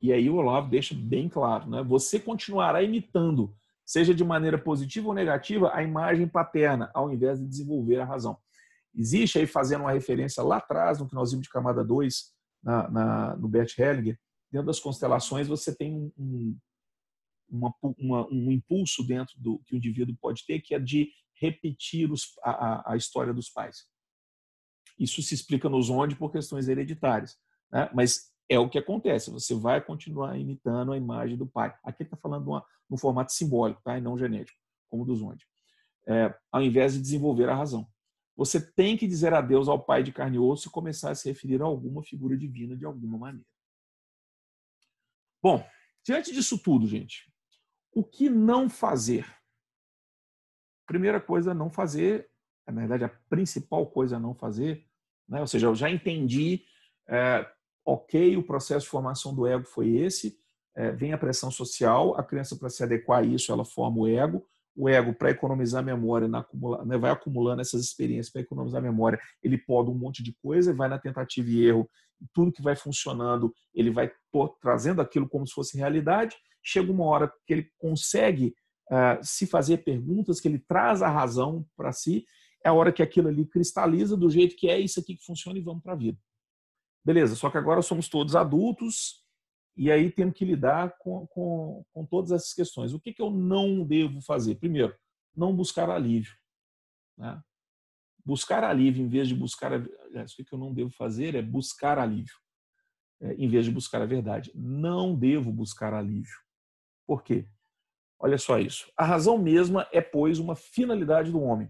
[0.00, 1.82] E aí o Olavo deixa bem claro, né?
[1.82, 3.52] Você continuará imitando,
[3.84, 8.38] seja de maneira positiva ou negativa, a imagem paterna, ao invés de desenvolver a razão.
[8.94, 12.88] Existe aí, fazendo uma referência lá atrás, no que nós vimos de camada 2, na,
[12.88, 14.16] na, no Bert Hellinger,
[14.52, 16.58] dentro das constelações você tem um, um,
[17.48, 22.12] uma, uma, um impulso dentro do que o indivíduo pode ter, que é de repetir
[22.12, 23.86] os, a, a história dos pais.
[24.98, 27.36] Isso se explica nos onde por questões hereditárias.
[27.72, 27.90] Né?
[27.94, 29.30] Mas é o que acontece.
[29.30, 31.74] Você vai continuar imitando a imagem do pai.
[31.82, 33.96] Aqui está falando uma, no formato simbólico, tá?
[33.96, 35.44] e não genético, como dos onde.
[36.06, 37.88] É, ao invés de desenvolver a razão.
[38.36, 41.28] Você tem que dizer adeus ao pai de carne e osso e começar a se
[41.28, 43.46] referir a alguma figura divina de alguma maneira.
[45.42, 45.66] Bom,
[46.04, 47.30] diante disso tudo, gente,
[47.92, 49.26] o que não fazer?
[50.86, 52.30] Primeira coisa não fazer,
[52.66, 54.86] na verdade, a principal coisa a não fazer,
[55.28, 55.40] né?
[55.40, 56.64] ou seja, eu já entendi
[57.08, 57.46] é,
[57.84, 60.38] ok, o processo de formação do ego foi esse,
[60.74, 64.08] é, vem a pressão social, a criança, para se adequar a isso, ela forma o
[64.08, 69.58] ego, o ego, para economizar memória, né, vai acumulando essas experiências para economizar memória, ele
[69.58, 71.90] pode um monte de coisa, vai na tentativa e erro,
[72.32, 74.10] tudo que vai funcionando, ele vai
[74.60, 78.54] trazendo aquilo como se fosse realidade, chega uma hora que ele consegue
[78.90, 82.24] uh, se fazer perguntas, que ele traz a razão para si,
[82.64, 85.58] é a hora que aquilo ali cristaliza do jeito que é isso aqui que funciona
[85.58, 86.18] e vamos para a vida.
[87.04, 89.24] Beleza, só que agora somos todos adultos
[89.76, 92.92] e aí temos que lidar com, com, com todas essas questões.
[92.92, 94.54] O que, que eu não devo fazer?
[94.56, 94.94] Primeiro,
[95.34, 96.32] não buscar alívio.
[97.18, 97.40] Né?
[98.24, 99.72] Buscar alívio em vez de buscar.
[99.72, 102.34] Aliás, o que, eu não devo fazer é buscar alívio,
[103.20, 104.52] é, em vez de buscar a verdade.
[104.54, 106.38] Não devo buscar alívio.
[107.06, 107.46] Por quê?
[108.18, 108.90] Olha só isso.
[108.96, 111.68] A razão mesma é, pois, uma finalidade do homem.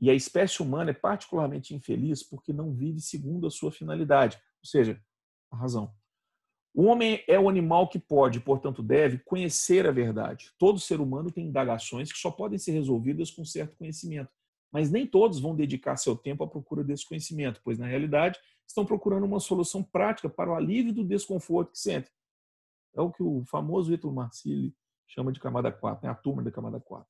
[0.00, 4.68] E a espécie humana é particularmente infeliz porque não vive segundo a sua finalidade, ou
[4.68, 5.00] seja,
[5.50, 5.92] a razão.
[6.74, 10.52] O homem é o animal que pode, portanto, deve conhecer a verdade.
[10.58, 14.30] Todo ser humano tem indagações que só podem ser resolvidas com certo conhecimento.
[14.70, 18.84] Mas nem todos vão dedicar seu tempo à procura desse conhecimento, pois, na realidade, estão
[18.84, 22.12] procurando uma solução prática para o alívio do desconforto que sentem.
[22.94, 24.74] É o que o famoso Ítalo Marcilli
[25.06, 26.12] chama de camada 4, né?
[26.12, 27.06] a turma da camada 4.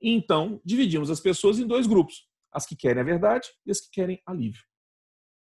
[0.00, 3.90] Então, dividimos as pessoas em dois grupos: as que querem a verdade e as que
[3.90, 4.64] querem alívio.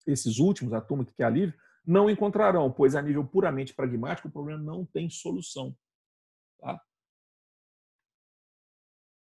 [0.06, 1.54] Esses últimos, a turma que quer alívio,
[1.86, 5.74] não encontrarão, pois a nível puramente pragmático o problema não tem solução.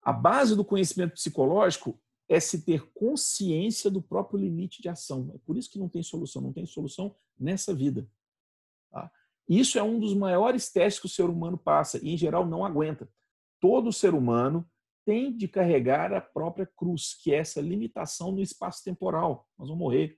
[0.02, 5.32] A base do conhecimento psicológico é se ter consciência do próprio limite de ação.
[5.36, 8.10] É por isso que não tem solução, não tem solução nessa vida.
[8.90, 9.12] Tá?
[9.48, 12.66] Isso é um dos maiores testes que o ser humano passa e, em geral, não
[12.66, 13.08] aguenta.
[13.60, 14.66] Todo ser humano
[15.06, 19.48] tem de carregar a própria cruz, que é essa limitação no espaço temporal.
[19.58, 20.18] Nós vamos morrer.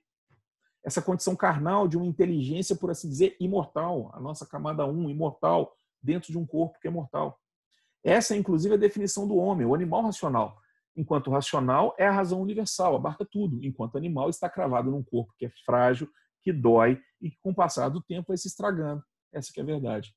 [0.84, 5.76] Essa condição carnal de uma inteligência, por assim dizer, imortal, a nossa camada 1, imortal,
[6.02, 7.40] dentro de um corpo que é mortal.
[8.04, 10.60] Essa é, inclusive, a definição do homem, o animal racional.
[10.94, 15.46] Enquanto racional é a razão universal, abarca tudo, enquanto animal está cravado num corpo que
[15.46, 16.08] é frágil,
[16.42, 19.02] que dói e que, com o passar do tempo, vai se estragando.
[19.32, 20.14] Essa que é a verdade.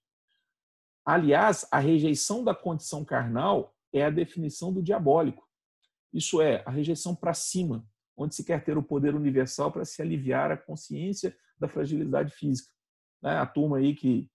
[1.06, 5.48] Aliás, a rejeição da condição carnal é a definição do diabólico.
[6.14, 10.02] Isso é, a rejeição para cima, onde se quer ter o poder universal para se
[10.02, 12.70] aliviar a consciência da fragilidade física.
[13.22, 13.38] Né?
[13.38, 14.30] A turma aí que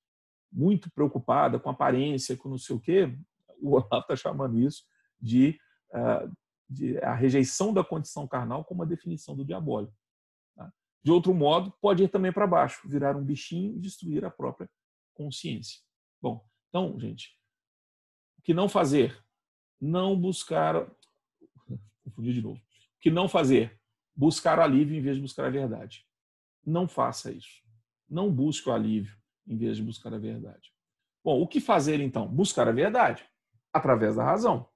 [0.51, 3.15] muito preocupada com aparência, com não sei o quê,
[3.63, 4.85] o Olavo está chamando isso
[5.21, 5.59] de,
[5.93, 6.31] uh,
[6.69, 9.95] de, a rejeição da condição carnal como a definição do diabólico.
[10.57, 10.73] Tá?
[11.03, 14.69] De outro modo, pode ir também para baixo, virar um bichinho e destruir a própria
[15.15, 15.81] consciência.
[16.21, 17.39] Bom, então, gente,
[18.39, 19.23] o que não fazer?
[19.81, 20.75] Não buscar.
[22.05, 22.59] Confundi de novo.
[22.59, 23.81] O que não fazer?
[24.15, 26.05] Buscar alívio em vez de buscar a verdade.
[26.65, 27.63] Não faça isso.
[28.09, 30.73] Não busque o alívio em vez de buscar a verdade.
[31.25, 32.29] Bom, o que fazer então?
[32.29, 33.25] Buscar a verdade
[33.73, 34.69] através da razão.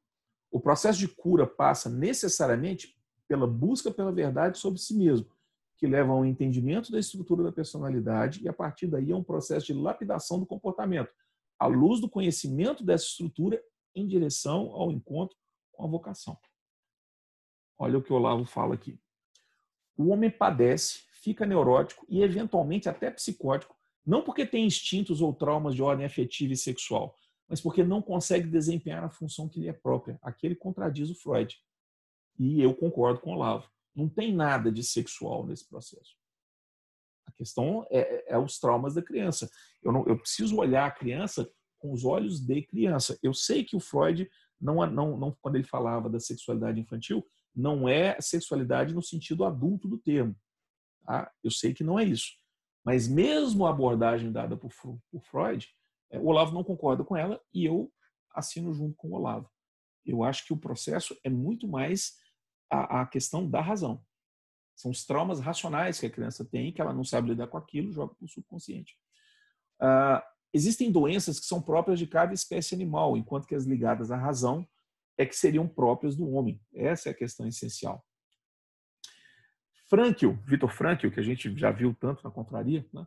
[0.51, 2.97] O processo de cura passa necessariamente
[3.29, 5.29] pela busca pela verdade sobre si mesmo,
[5.77, 9.67] que leva ao entendimento da estrutura da personalidade e a partir daí é um processo
[9.67, 11.13] de lapidação do comportamento,
[11.59, 13.63] à luz do conhecimento dessa estrutura
[13.95, 15.37] em direção ao encontro
[15.73, 16.39] com a vocação.
[17.79, 18.99] Olha o que o Olavo fala aqui.
[19.97, 25.75] O homem padece, fica neurótico e eventualmente até psicótico, não porque tem instintos ou traumas
[25.75, 27.15] de ordem afetiva e sexual,
[27.49, 30.19] mas porque não consegue desempenhar a função que lhe é própria.
[30.23, 31.57] Aquele contradiz o Freud.
[32.39, 33.69] E eu concordo com o Olavo.
[33.95, 36.17] Não tem nada de sexual nesse processo.
[37.27, 39.51] A questão é, é, é os traumas da criança.
[39.83, 43.19] Eu, não, eu preciso olhar a criança com os olhos de criança.
[43.23, 44.29] Eu sei que o Freud,
[44.61, 49.89] não, não, não, quando ele falava da sexualidade infantil, não é sexualidade no sentido adulto
[49.89, 50.37] do termo.
[51.05, 51.31] Tá?
[51.43, 52.33] Eu sei que não é isso.
[52.85, 54.71] Mas mesmo a abordagem dada por,
[55.11, 55.69] por Freud,
[56.13, 57.93] o Olavo não concorda com ela e eu
[58.35, 59.51] assino junto com o Olavo.
[60.05, 62.15] Eu acho que o processo é muito mais
[62.71, 64.05] a, a questão da razão.
[64.77, 67.93] São os traumas racionais que a criança tem, que ela não sabe lidar com aquilo,
[67.93, 68.95] joga para o subconsciente.
[69.81, 70.21] Uh,
[70.53, 74.69] existem doenças que são próprias de cada espécie animal, enquanto que as ligadas à razão
[75.19, 76.61] é que seriam próprias do homem.
[76.75, 78.05] Essa é a questão essencial.
[79.89, 83.07] Frankl, Vitor Frankl, que a gente já viu tanto na contraria, né,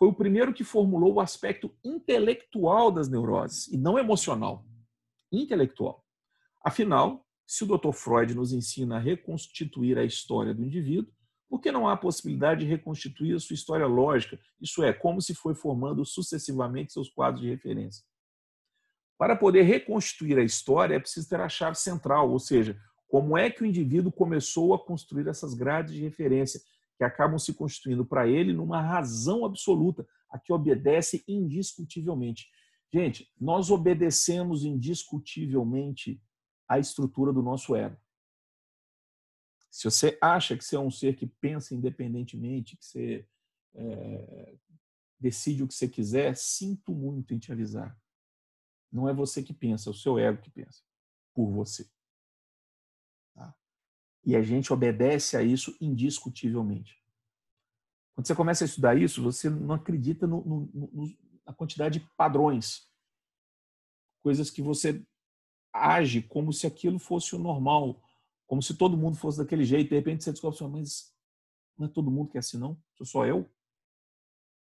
[0.00, 4.64] foi o primeiro que formulou o aspecto intelectual das neuroses, e não emocional.
[5.30, 6.02] Intelectual.
[6.64, 7.92] Afinal, se o Dr.
[7.92, 11.12] Freud nos ensina a reconstituir a história do indivíduo,
[11.50, 14.40] por que não há possibilidade de reconstituir a sua história lógica?
[14.58, 18.02] Isso é, como se foi formando sucessivamente seus quadros de referência.
[19.18, 23.50] Para poder reconstituir a história, é preciso ter a chave central, ou seja, como é
[23.50, 26.62] que o indivíduo começou a construir essas grades de referência,
[27.00, 32.46] que acabam se constituindo para ele numa razão absoluta, a que obedece indiscutivelmente.
[32.92, 36.22] Gente, nós obedecemos indiscutivelmente
[36.68, 37.96] à estrutura do nosso ego.
[39.70, 43.26] Se você acha que você é um ser que pensa independentemente, que você
[43.74, 44.54] é,
[45.18, 47.98] decide o que você quiser, sinto muito em te avisar.
[48.92, 50.82] Não é você que pensa, é o seu ego que pensa
[51.32, 51.88] por você.
[54.24, 57.00] E a gente obedece a isso indiscutivelmente.
[58.14, 62.06] Quando você começa a estudar isso, você não acredita no, no, no, na quantidade de
[62.16, 62.88] padrões.
[64.22, 65.02] Coisas que você
[65.72, 68.02] age como se aquilo fosse o normal,
[68.46, 69.88] como se todo mundo fosse daquele jeito.
[69.88, 71.14] De repente você descobre, assim, mas
[71.78, 72.80] não é todo mundo que é assim, não?
[72.94, 73.50] Sou só eu?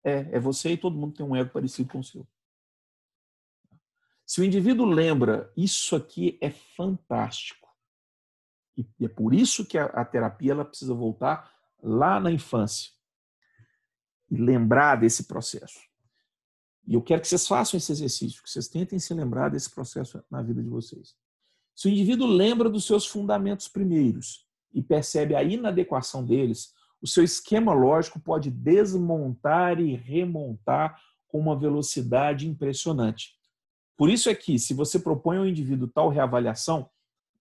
[0.03, 2.27] É, é você e todo mundo tem um ego parecido com o seu.
[4.25, 7.68] Se o indivíduo lembra, isso aqui é fantástico.
[8.77, 11.51] E é por isso que a, a terapia ela precisa voltar
[11.81, 12.91] lá na infância
[14.29, 15.79] e lembrar desse processo.
[16.87, 20.23] E eu quero que vocês façam esse exercício, que vocês tentem se lembrar desse processo
[20.29, 21.15] na vida de vocês.
[21.75, 27.23] Se o indivíduo lembra dos seus fundamentos primeiros e percebe a inadequação deles, o seu
[27.23, 33.35] esquema lógico pode desmontar e remontar com uma velocidade impressionante.
[33.95, 36.89] Por isso é que, se você propõe ao indivíduo tal reavaliação,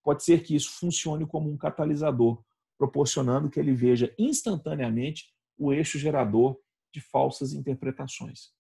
[0.09, 2.43] pode ser que isso funcione como um catalisador,
[2.79, 6.59] proporcionando que ele veja instantaneamente o eixo gerador
[6.91, 8.55] de falsas interpretações.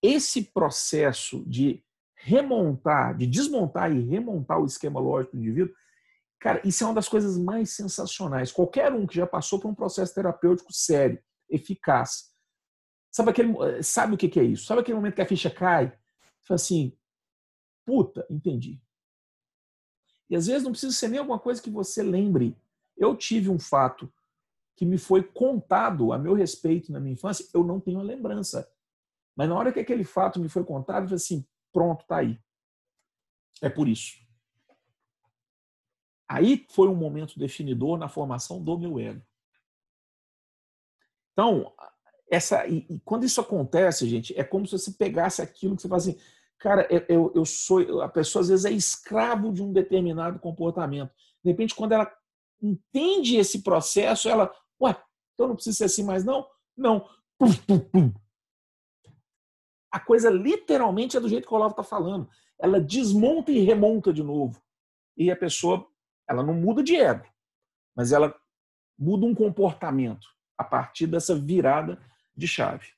[0.00, 1.82] Esse processo de
[2.14, 5.74] remontar, de desmontar e remontar o esquema lógico do indivíduo,
[6.38, 8.52] cara, isso é uma das coisas mais sensacionais.
[8.52, 11.20] Qualquer um que já passou por um processo terapêutico sério,
[11.50, 12.32] eficaz,
[13.10, 14.64] sabe, aquele, sabe o que é isso?
[14.64, 15.88] Sabe aquele momento que a ficha cai?
[15.88, 16.96] Você fala assim,
[17.84, 18.80] puta, entendi.
[20.28, 22.56] E às vezes não precisa ser nem alguma coisa que você lembre.
[22.96, 24.12] Eu tive um fato
[24.76, 28.70] que me foi contado a meu respeito na minha infância, eu não tenho a lembrança.
[29.34, 32.38] Mas na hora que aquele fato me foi contado, eu falei assim: pronto, tá aí.
[33.62, 34.16] É por isso.
[36.28, 39.22] Aí foi um momento definidor na formação do meu ego.
[41.32, 41.72] Então,
[42.30, 45.88] essa, e, e quando isso acontece, gente, é como se você pegasse aquilo que você
[45.88, 46.20] fala assim,
[46.58, 51.12] cara, eu, eu, sou, a pessoa às vezes é escravo de um determinado comportamento.
[51.42, 52.12] De repente, quando ela
[52.60, 55.00] entende esse processo, ela, ué,
[55.34, 56.46] então não precisa ser assim mais não?
[56.76, 57.08] Não.
[57.38, 58.14] Pum, pum, pum.
[59.92, 62.28] A coisa literalmente é do jeito que o Olavo está falando.
[62.58, 64.60] Ela desmonta e remonta de novo.
[65.16, 65.86] E a pessoa,
[66.28, 67.26] ela não muda de ego,
[67.96, 68.34] mas ela
[68.98, 70.26] muda um comportamento.
[70.58, 72.02] a partir dessa virada
[72.36, 72.88] de chave.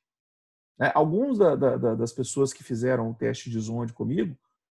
[0.81, 0.91] Né?
[0.95, 4.35] Alguns da, da, das pessoas que fizeram o teste de Zonde comigo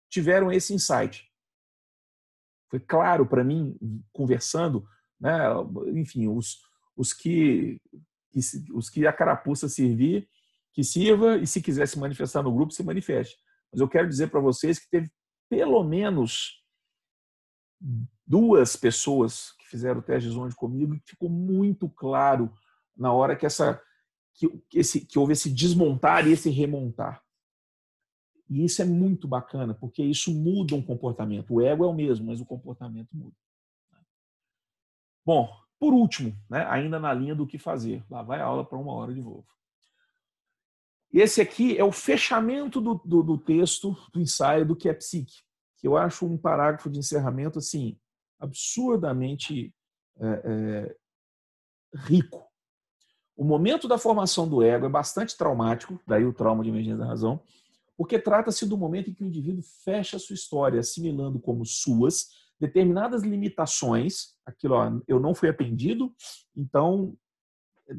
[0.09, 1.31] tiveram esse insight.
[2.69, 3.77] Foi claro para mim,
[4.11, 4.85] conversando,
[5.19, 5.39] né?
[5.93, 6.59] enfim, os,
[6.97, 7.79] os, que,
[8.73, 10.27] os que a carapuça servir,
[10.73, 13.37] que sirva, e se quiser se manifestar no grupo, se manifeste.
[13.71, 15.09] Mas eu quero dizer para vocês que teve
[15.49, 16.63] pelo menos
[18.25, 22.51] duas pessoas que fizeram o teste de Zonde comigo e ficou muito claro
[22.95, 23.81] na hora que essa
[24.33, 27.23] que, esse, que houve esse desmontar e esse remontar.
[28.49, 31.53] E isso é muito bacana, porque isso muda um comportamento.
[31.53, 33.35] O ego é o mesmo, mas o comportamento muda.
[35.25, 38.03] Bom, por último, né, ainda na linha do que fazer.
[38.09, 39.45] Lá vai a aula para uma hora de novo.
[41.11, 45.43] Esse aqui é o fechamento do, do, do, texto, do ensaio do que é psique,
[45.77, 47.97] que eu acho um parágrafo de encerramento assim
[48.39, 49.73] absurdamente
[50.17, 50.95] é, é,
[51.95, 52.42] rico.
[53.35, 57.07] O momento da formação do ego é bastante traumático, daí o trauma de emergência da
[57.07, 57.41] razão,
[57.97, 62.29] porque trata-se do momento em que o indivíduo fecha a sua história, assimilando como suas
[62.59, 64.35] determinadas limitações.
[64.45, 66.13] Aquilo, ó, eu não fui atendido,
[66.55, 67.17] então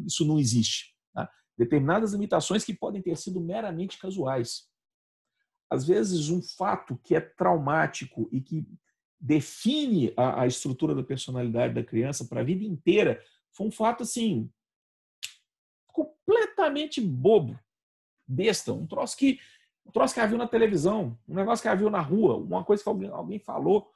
[0.06, 0.94] isso não existe.
[1.12, 1.28] Tá?
[1.56, 4.68] Determinadas limitações que podem ter sido meramente casuais.
[5.70, 8.66] Às vezes, um fato que é traumático e que
[9.18, 13.20] define a, a estrutura da personalidade da criança para a vida inteira
[13.52, 14.50] foi um fato assim
[15.94, 17.58] completamente bobo,
[18.26, 19.38] besta, um troço que
[19.86, 22.64] um troço que ela viu na televisão, um negócio que ela viu na rua, uma
[22.64, 23.92] coisa que alguém, alguém falou.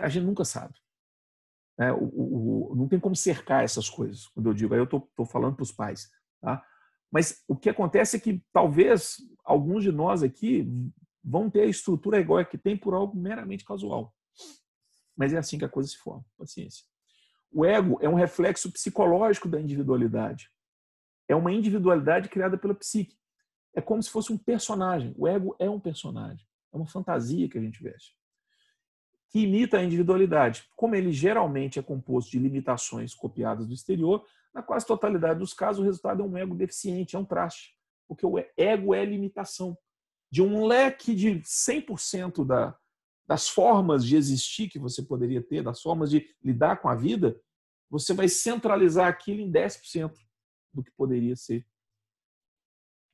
[0.00, 0.74] A gente nunca sabe.
[1.76, 4.28] É, o, o, não tem como cercar essas coisas.
[4.28, 6.08] Quando eu digo, aí eu estou falando para os pais.
[6.40, 6.64] Tá?
[7.10, 10.68] Mas o que acontece é que talvez alguns de nós aqui
[11.22, 14.14] vão ter a estrutura igual a que tem por algo meramente casual.
[15.16, 16.24] Mas é assim que a coisa se forma.
[16.36, 16.84] Paciência.
[17.50, 20.50] O ego é um reflexo psicológico da individualidade.
[21.26, 23.18] É uma individualidade criada pela psique.
[23.74, 25.14] É como se fosse um personagem.
[25.16, 26.46] O ego é um personagem.
[26.72, 28.16] É uma fantasia que a gente veste.
[29.30, 30.64] Que imita a individualidade.
[30.76, 34.24] Como ele geralmente é composto de limitações copiadas do exterior,
[34.54, 37.76] na quase totalidade dos casos o resultado é um ego deficiente, é um traste.
[38.06, 39.76] Porque o ego é limitação.
[40.30, 42.76] De um leque de 100% da,
[43.28, 47.38] das formas de existir que você poderia ter, das formas de lidar com a vida,
[47.90, 50.14] você vai centralizar aquilo em 10%
[50.72, 51.66] do que poderia ser.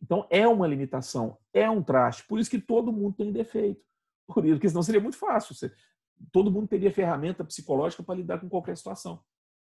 [0.00, 2.24] Então é uma limitação, é um traste.
[2.28, 3.82] Por isso que todo mundo tem defeito.
[4.28, 5.52] Por isso, porque senão seria muito fácil.
[5.52, 5.74] Você,
[6.30, 9.20] todo mundo teria ferramenta psicológica para lidar com qualquer situação.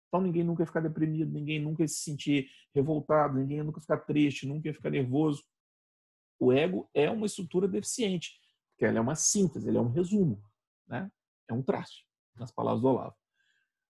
[0.06, 3.80] Então ninguém nunca ia ficar deprimido, ninguém nunca ia se sentir revoltado, ninguém ia nunca
[3.80, 5.42] ficar triste, nunca ia ficar nervoso.
[6.38, 8.38] O ego é uma estrutura deficiente
[8.78, 10.40] porque ela é uma síntese, ele é um resumo,
[10.86, 11.10] né?
[11.48, 12.06] é um traste,
[12.36, 13.16] nas palavras do Olavo.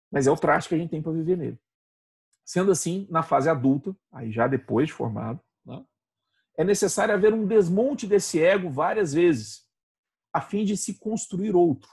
[0.10, 1.60] Mas é o traste que a gente tem para viver nele.
[2.46, 5.86] Sendo assim, na fase adulta, aí já depois de formado, né?
[6.58, 9.68] é necessário haver um desmonte desse ego várias vezes,
[10.32, 11.90] a fim de se construir outro.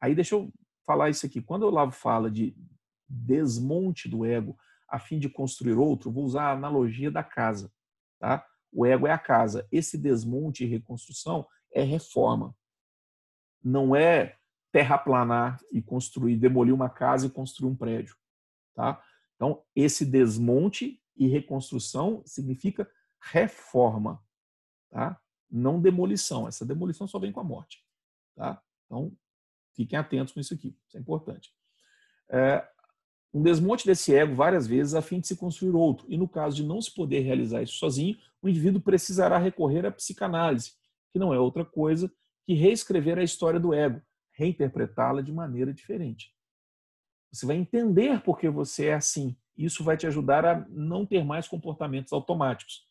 [0.00, 0.52] Aí deixa eu
[0.84, 1.40] falar isso aqui.
[1.40, 2.56] Quando o Olavo fala de
[3.08, 4.58] desmonte do ego
[4.88, 7.72] a fim de construir outro, vou usar a analogia da casa.
[8.18, 8.44] Tá?
[8.72, 9.68] O ego é a casa.
[9.70, 11.46] Esse desmonte e reconstrução
[11.76, 12.56] é reforma.
[13.62, 14.38] Não é
[14.72, 18.16] terraplanar e construir, demolir uma casa e construir um prédio.
[18.74, 19.02] Tá?
[19.34, 24.22] Então, esse desmonte e reconstrução significa reforma,
[24.90, 25.20] tá?
[25.50, 26.48] não demolição.
[26.48, 27.84] Essa demolição só vem com a morte.
[28.34, 28.62] Tá?
[28.86, 29.12] Então,
[29.74, 31.54] fiquem atentos com isso aqui, isso é importante.
[32.30, 32.66] É,
[33.34, 36.06] um desmonte desse ego várias vezes a fim de se construir outro.
[36.08, 39.90] E no caso de não se poder realizar isso sozinho, o indivíduo precisará recorrer à
[39.90, 40.72] psicanálise,
[41.12, 42.12] que não é outra coisa
[42.46, 44.00] que reescrever a história do ego,
[44.32, 46.32] reinterpretá-la de maneira diferente.
[47.32, 49.36] Você vai entender por que você é assim.
[49.56, 52.86] Isso vai te ajudar a não ter mais comportamentos automáticos.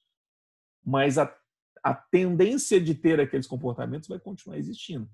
[0.83, 1.33] Mas a,
[1.83, 5.09] a tendência de ter aqueles comportamentos vai continuar existindo.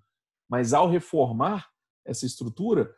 [0.50, 1.70] Mas ao reformar
[2.04, 2.94] essa estrutura,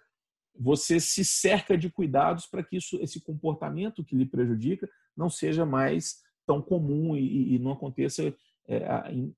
[0.57, 5.65] você se cerca de cuidados para que isso, esse comportamento que lhe prejudica não seja
[5.65, 8.33] mais tão comum e, e não aconteça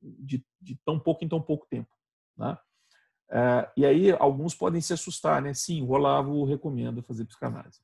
[0.01, 1.89] de, de, tão pouco em tão pouco tempo.
[2.37, 2.57] Né?
[3.31, 5.53] É, e aí alguns podem se assustar, né?
[5.53, 7.79] Sim, o Olavo recomenda fazer psicanálise.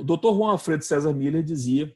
[0.00, 0.34] O Dr.
[0.34, 1.94] Juan Alfredo César Miller dizia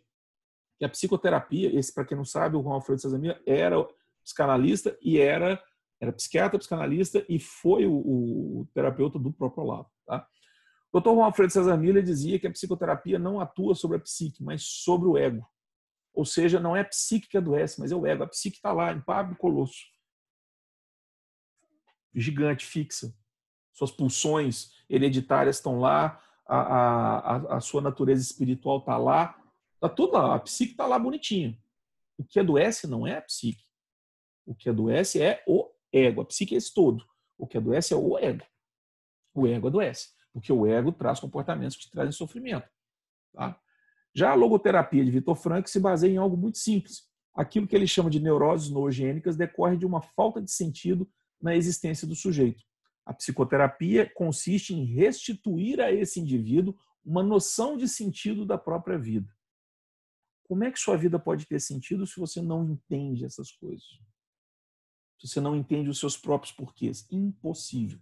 [0.78, 3.76] que a psicoterapia, esse para quem não sabe, o Juan Alfredo César Miller era
[4.22, 5.62] psicanalista e era
[6.00, 9.90] era psiquiatra, psicanalista e foi o, o terapeuta do próprio Olavo.
[10.06, 10.26] Tá?
[10.92, 11.10] O Dr.
[11.10, 15.08] Juan Alfredo César Miller dizia que a psicoterapia não atua sobre a psique, mas sobre
[15.08, 15.48] o ego.
[16.14, 18.22] Ou seja, não é a psique que adoece, mas é o ego.
[18.22, 19.84] A psique está lá, Pablo Colosso.
[22.14, 23.12] Gigante, fixa.
[23.72, 29.36] Suas pulsões hereditárias estão lá, a, a, a sua natureza espiritual está lá,
[29.74, 31.60] está tudo lá, a psique está lá bonitinho.
[32.16, 33.64] O que adoece não é a psique.
[34.46, 36.20] O que adoece é o ego.
[36.20, 37.04] A psique é esse todo.
[37.36, 38.46] O que adoece é o ego.
[39.34, 42.68] O ego adoece, porque o ego traz comportamentos que trazem sofrimento.
[43.32, 43.60] Tá?
[44.14, 47.02] Já a logoterapia de Vitor Frank se baseia em algo muito simples.
[47.34, 51.10] Aquilo que ele chama de neuroses noogênicas decorre de uma falta de sentido
[51.40, 52.62] na existência do sujeito.
[53.04, 59.28] A psicoterapia consiste em restituir a esse indivíduo uma noção de sentido da própria vida.
[60.44, 63.84] Como é que sua vida pode ter sentido se você não entende essas coisas?
[65.18, 67.06] Se você não entende os seus próprios porquês?
[67.10, 67.98] Impossível.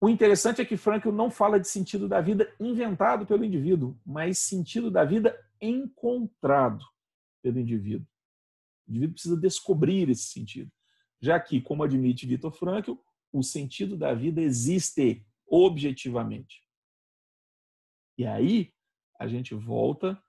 [0.00, 4.38] O interessante é que Frankl não fala de sentido da vida inventado pelo indivíduo, mas
[4.38, 6.84] sentido da vida encontrado
[7.42, 8.06] pelo indivíduo.
[8.86, 10.70] O indivíduo precisa descobrir esse sentido.
[11.20, 12.94] Já que, como admite Vitor Frankl,
[13.32, 16.64] o sentido da vida existe objetivamente.
[18.16, 18.72] E aí
[19.18, 20.20] a gente volta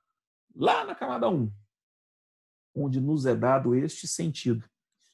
[0.55, 1.51] lá na camada 1,
[2.75, 4.67] onde nos é dado este sentido,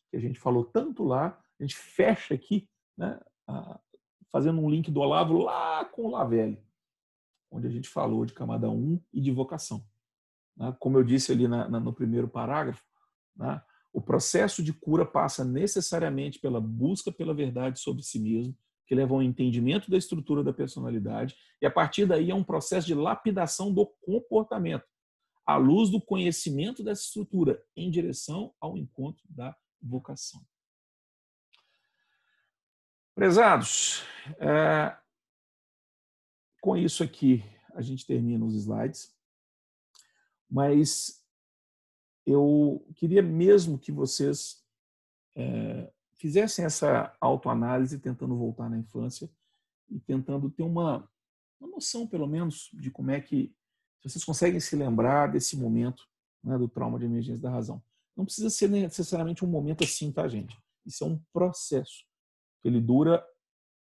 [0.09, 3.19] que a gente falou tanto lá, a gente fecha aqui, né,
[4.35, 6.61] fazendo um link do Olavo lá com o Lavelli,
[7.49, 9.81] onde a gente falou de camada 1 e de vocação.
[10.57, 10.75] Né?
[10.77, 12.83] Como eu disse ali no primeiro parágrafo,
[13.33, 13.61] né,
[13.93, 18.53] o processo de cura passa necessariamente pela busca pela verdade sobre si mesmo,
[18.85, 22.85] que leva ao entendimento da estrutura da personalidade, e a partir daí é um processo
[22.85, 24.83] de lapidação do comportamento,
[25.45, 30.41] à luz do conhecimento dessa estrutura, em direção ao encontro da vocação.
[33.15, 34.03] Prezados,
[34.39, 34.93] é,
[36.59, 37.41] com isso aqui
[37.73, 39.15] a gente termina os slides,
[40.49, 41.23] mas
[42.25, 44.61] eu queria mesmo que vocês
[45.33, 49.31] é, fizessem essa autoanálise, tentando voltar na infância
[49.89, 51.09] e tentando ter uma,
[51.57, 53.55] uma noção, pelo menos, de como é que
[54.03, 56.05] vocês conseguem se lembrar desse momento
[56.43, 57.81] né, do trauma de emergência da razão.
[58.13, 60.57] Não precisa ser necessariamente um momento assim, tá, gente?
[60.85, 62.05] Isso é um processo.
[62.65, 63.25] Ele dura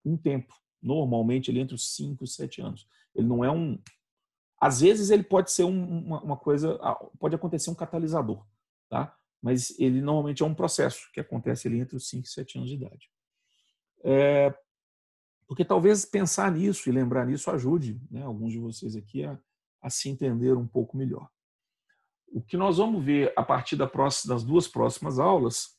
[0.05, 0.55] um tempo.
[0.83, 2.89] Normalmente, ele entre os 5 e 7 anos.
[3.15, 3.79] Ele não é um,
[4.61, 6.79] às vezes ele pode ser um, uma, uma, coisa,
[7.19, 8.45] pode acontecer um catalisador,
[8.91, 9.17] tá?
[9.43, 12.69] Mas ele normalmente é um processo que acontece ali entre os 5 e 7 anos
[12.69, 13.11] de idade.
[14.05, 14.55] É,
[15.49, 19.39] porque talvez pensar nisso e lembrar nisso ajude né, alguns de vocês aqui a,
[19.81, 21.29] a se entender um pouco melhor.
[22.29, 25.77] O que nós vamos ver a partir da próxima, das duas próximas aulas,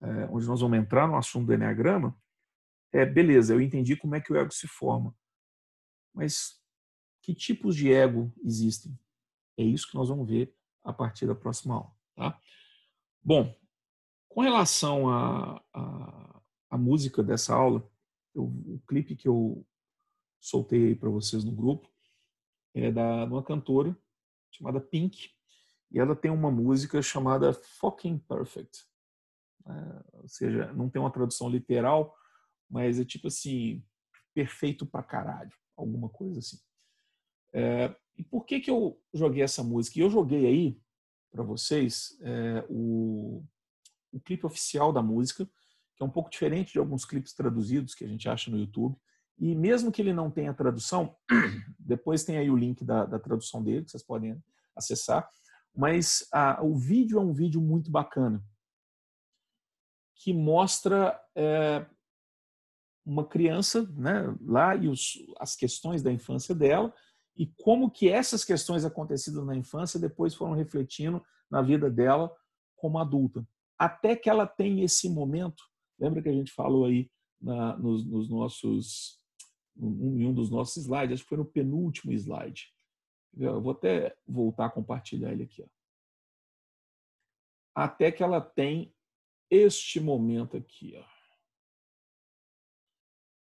[0.00, 2.16] é, onde nós vamos entrar no assunto do Enneagrama,
[2.92, 5.14] é beleza, eu entendi como é que o ego se forma.
[6.14, 6.60] Mas
[7.22, 8.98] que tipos de ego existem.
[9.56, 11.92] É isso que nós vamos ver a partir da próxima aula.
[12.14, 12.40] Tá?
[13.22, 13.54] Bom,
[14.28, 17.88] com relação à música dessa aula,
[18.34, 19.66] eu, o clipe que eu
[20.40, 21.88] soltei para vocês no grupo
[22.74, 23.96] é da uma cantora
[24.50, 25.30] chamada Pink
[25.90, 28.84] e ela tem uma música chamada Fucking Perfect.
[29.66, 32.16] É, ou seja, não tem uma tradução literal,
[32.72, 33.84] mas é tipo assim,
[34.34, 36.58] perfeito pra caralho, alguma coisa assim.
[37.52, 39.98] É, e por que, que eu joguei essa música?
[39.98, 40.80] E eu joguei aí
[41.30, 43.44] para vocês é, o,
[44.10, 45.44] o clipe oficial da música,
[45.94, 48.96] que é um pouco diferente de alguns clipes traduzidos que a gente acha no YouTube.
[49.38, 51.14] E mesmo que ele não tenha tradução,
[51.78, 54.42] depois tem aí o link da, da tradução dele, que vocês podem
[54.74, 55.28] acessar.
[55.74, 58.42] Mas a, o vídeo é um vídeo muito bacana,
[60.16, 61.84] que mostra é,
[63.04, 66.92] uma criança né, lá e os, as questões da infância dela,
[67.36, 72.34] e como que essas questões acontecidas na infância depois foram refletindo na vida dela
[72.76, 73.46] como adulta.
[73.78, 75.62] Até que ela tem esse momento,
[75.98, 79.18] lembra que a gente falou aí na, nos, nos, nossos,
[79.76, 82.72] em um dos nossos slides, acho que foi no penúltimo slide.
[83.36, 85.62] Eu vou até voltar a compartilhar ele aqui.
[85.62, 85.66] Ó.
[87.74, 88.94] Até que ela tem
[89.50, 90.94] este momento aqui.
[90.96, 91.21] Ó.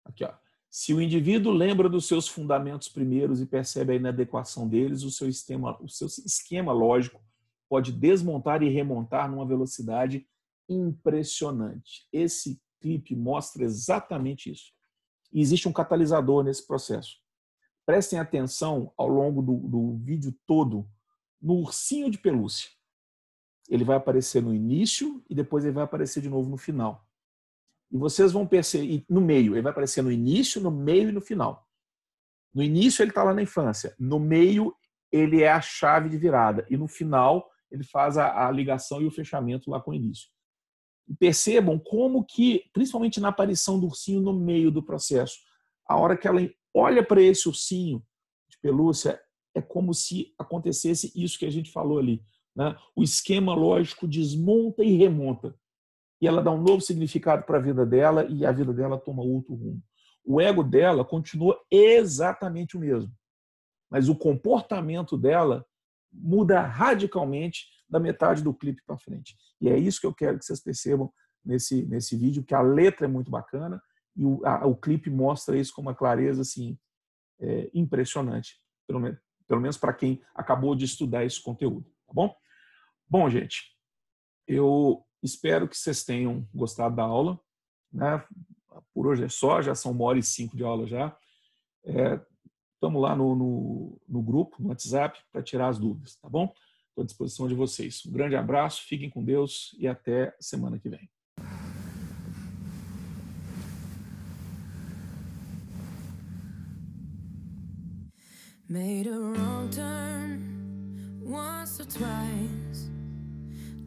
[0.06, 0.34] Aqui, ó.
[0.70, 5.28] Se o indivíduo lembra dos seus fundamentos primeiros e percebe a inadequação deles, o seu,
[5.28, 7.22] esquema, o seu esquema lógico
[7.70, 10.28] pode desmontar e remontar numa velocidade
[10.70, 12.08] impressionante.
[12.12, 14.74] Esse clipe mostra exatamente isso.
[15.32, 17.18] E existe um catalisador nesse processo.
[17.86, 20.88] Prestem atenção ao longo do, do vídeo todo
[21.42, 22.70] no ursinho de pelúcia.
[23.70, 27.08] Ele vai aparecer no início e depois ele vai aparecer de novo no final.
[27.96, 31.22] E vocês vão perceber, no meio, ele vai aparecer no início, no meio e no
[31.22, 31.66] final.
[32.54, 34.76] No início ele está lá na infância, no meio
[35.10, 39.06] ele é a chave de virada e no final ele faz a, a ligação e
[39.06, 40.28] o fechamento lá com o início.
[41.08, 45.38] E percebam como que, principalmente na aparição do ursinho no meio do processo,
[45.88, 46.42] a hora que ela
[46.74, 48.06] olha para esse ursinho
[48.50, 49.22] de pelúcia,
[49.56, 52.22] é como se acontecesse isso que a gente falou ali.
[52.54, 52.76] Né?
[52.94, 55.58] O esquema lógico desmonta e remonta.
[56.26, 59.54] Ela dá um novo significado para a vida dela e a vida dela toma outro
[59.54, 59.82] rumo.
[60.24, 63.12] O ego dela continua exatamente o mesmo,
[63.90, 65.66] mas o comportamento dela
[66.12, 69.36] muda radicalmente da metade do clipe para frente.
[69.62, 71.12] E é isso que eu quero que vocês percebam
[71.44, 73.82] nesse, nesse vídeo, que a letra é muito bacana
[74.16, 76.78] e o, a, o clipe mostra isso com uma clareza assim,
[77.40, 81.86] é, impressionante, pelo, menos, pelo menos para quem acabou de estudar esse conteúdo.
[82.08, 82.36] Tá bom?
[83.08, 83.76] Bom, gente,
[84.48, 87.40] eu espero que vocês tenham gostado da aula.
[87.92, 88.24] Né?
[88.94, 91.16] Por hoje é só, já são uma hora e cinco de aula já.
[91.84, 96.54] Estamos é, lá no, no, no grupo, no WhatsApp, para tirar as dúvidas, tá bom?
[96.90, 98.04] Estou à disposição de vocês.
[98.06, 101.10] Um grande abraço, fiquem com Deus e até semana que vem.
[108.68, 112.95] Made a wrong turn once or twice.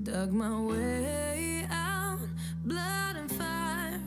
[0.03, 2.21] Dug my way out,
[2.65, 4.01] blood and fire.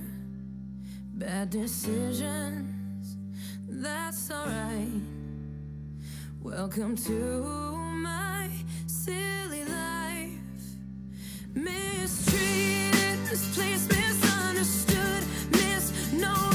[1.13, 3.17] Bad decisions,
[3.67, 4.87] that's alright.
[6.41, 8.49] Welcome to my
[8.87, 10.31] silly life.
[11.53, 16.50] Mistreated, misplaced, misunderstood, misknown.